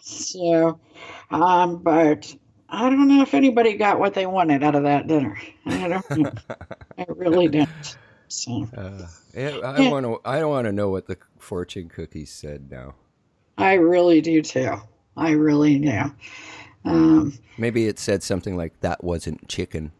So, 0.00 0.78
um, 1.30 1.82
but 1.82 2.32
I 2.68 2.88
don't 2.90 3.08
know 3.08 3.22
if 3.22 3.34
anybody 3.34 3.76
got 3.76 3.98
what 3.98 4.14
they 4.14 4.26
wanted 4.26 4.62
out 4.62 4.74
of 4.74 4.82
that 4.84 5.06
dinner. 5.08 5.36
I 5.66 5.88
don't 5.88 6.10
know. 6.22 6.30
I 6.98 7.06
really 7.08 7.48
don't. 7.48 7.68
So. 8.28 8.68
Uh, 8.76 9.06
I 9.36 9.88
want 9.90 10.04
to. 10.06 10.20
I 10.24 10.38
don't 10.38 10.50
want 10.50 10.66
to 10.66 10.72
know 10.72 10.90
what 10.90 11.06
the 11.06 11.16
fortune 11.38 11.88
cookies 11.88 12.30
said 12.30 12.70
now. 12.70 12.94
I 13.56 13.74
really 13.74 14.20
do 14.20 14.42
too. 14.42 14.76
I 15.16 15.30
really 15.30 15.78
do. 15.78 16.00
Um, 16.84 17.32
Maybe 17.58 17.86
it 17.86 17.98
said 17.98 18.22
something 18.22 18.56
like 18.56 18.80
that 18.80 19.02
wasn't 19.02 19.48
chicken. 19.48 19.92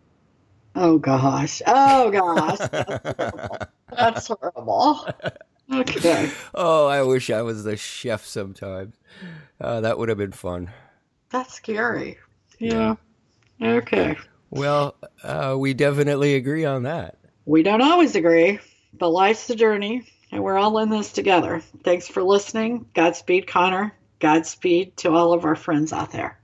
oh 0.77 0.99
gosh. 0.99 1.61
Oh 1.67 2.11
gosh. 2.11 2.59
That's 2.59 3.09
horrible. 3.09 3.69
That's 3.91 4.29
horrible. 4.29 5.09
Okay. 5.71 6.31
Oh, 6.55 6.87
I 6.87 7.03
wish 7.03 7.29
I 7.31 7.43
was 7.43 7.65
the 7.65 7.77
chef 7.77 8.25
sometimes. 8.25 8.95
Uh, 9.61 9.81
that 9.83 9.99
would 9.99 10.09
have 10.09 10.17
been 10.19 10.33
fun. 10.33 10.71
That's 11.31 11.53
scary. 11.55 12.17
Yeah. 12.59 12.95
Okay. 13.61 14.17
Well, 14.51 14.95
uh, 15.23 15.57
we 15.59 15.75
definitely 15.75 16.37
agree 16.37 16.65
on 16.65 16.85
that. 16.85 17.19
We 17.49 17.63
don't 17.63 17.81
always 17.81 18.15
agree, 18.15 18.59
but 18.93 19.09
life's 19.09 19.47
the 19.47 19.57
journey, 19.57 20.07
and 20.31 20.45
we're 20.45 20.59
all 20.59 20.77
in 20.81 20.91
this 20.91 21.11
together. 21.11 21.63
Thanks 21.83 22.07
for 22.07 22.23
listening. 22.23 22.85
Godspeed, 22.95 23.47
Connor. 23.47 23.95
Godspeed 24.21 24.95
to 24.99 25.13
all 25.13 25.33
of 25.33 25.47
our 25.47 25.57
friends 25.57 25.91
out 25.91 26.13
there. 26.13 26.39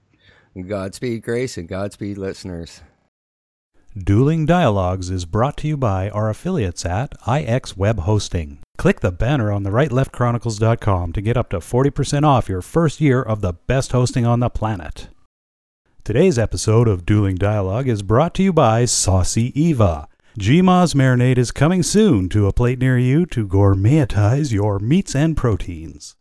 Godspeed, 0.59 1.21
Grace, 1.21 1.59
and 1.59 1.67
Godspeed, 1.67 2.17
listeners. 2.17 2.81
Dueling 3.95 4.47
Dialogues 4.47 5.11
is 5.11 5.25
brought 5.25 5.57
to 5.57 5.67
you 5.67 5.77
by 5.77 6.09
our 6.09 6.27
affiliates 6.27 6.87
at 6.87 7.13
IX 7.27 7.77
Web 7.77 7.99
Hosting. 7.99 8.57
Click 8.79 9.01
the 9.01 9.11
banner 9.11 9.51
on 9.51 9.61
the 9.61 9.69
rightleftchronicles.com 9.69 11.13
to 11.13 11.21
get 11.21 11.37
up 11.37 11.51
to 11.51 11.59
40% 11.59 12.23
off 12.23 12.49
your 12.49 12.63
first 12.63 12.99
year 12.99 13.21
of 13.21 13.41
the 13.41 13.53
best 13.53 13.91
hosting 13.91 14.25
on 14.25 14.39
the 14.39 14.49
planet. 14.49 15.09
Today's 16.03 16.39
episode 16.39 16.87
of 16.87 17.05
Dueling 17.05 17.35
Dialogue 17.35 17.87
is 17.87 18.01
brought 18.01 18.33
to 18.33 18.43
you 18.43 18.51
by 18.51 18.85
Saucy 18.85 19.51
Eva. 19.53 20.07
GMA's 20.37 20.93
marinade 20.93 21.37
is 21.37 21.51
coming 21.51 21.81
soon 21.81 22.27
to 22.27 22.45
a 22.45 22.51
plate 22.51 22.77
near 22.77 22.97
you 22.97 23.25
to 23.27 23.47
gourmetize 23.47 24.51
your 24.51 24.79
meats 24.79 25.15
and 25.15 25.37
proteins. 25.37 26.17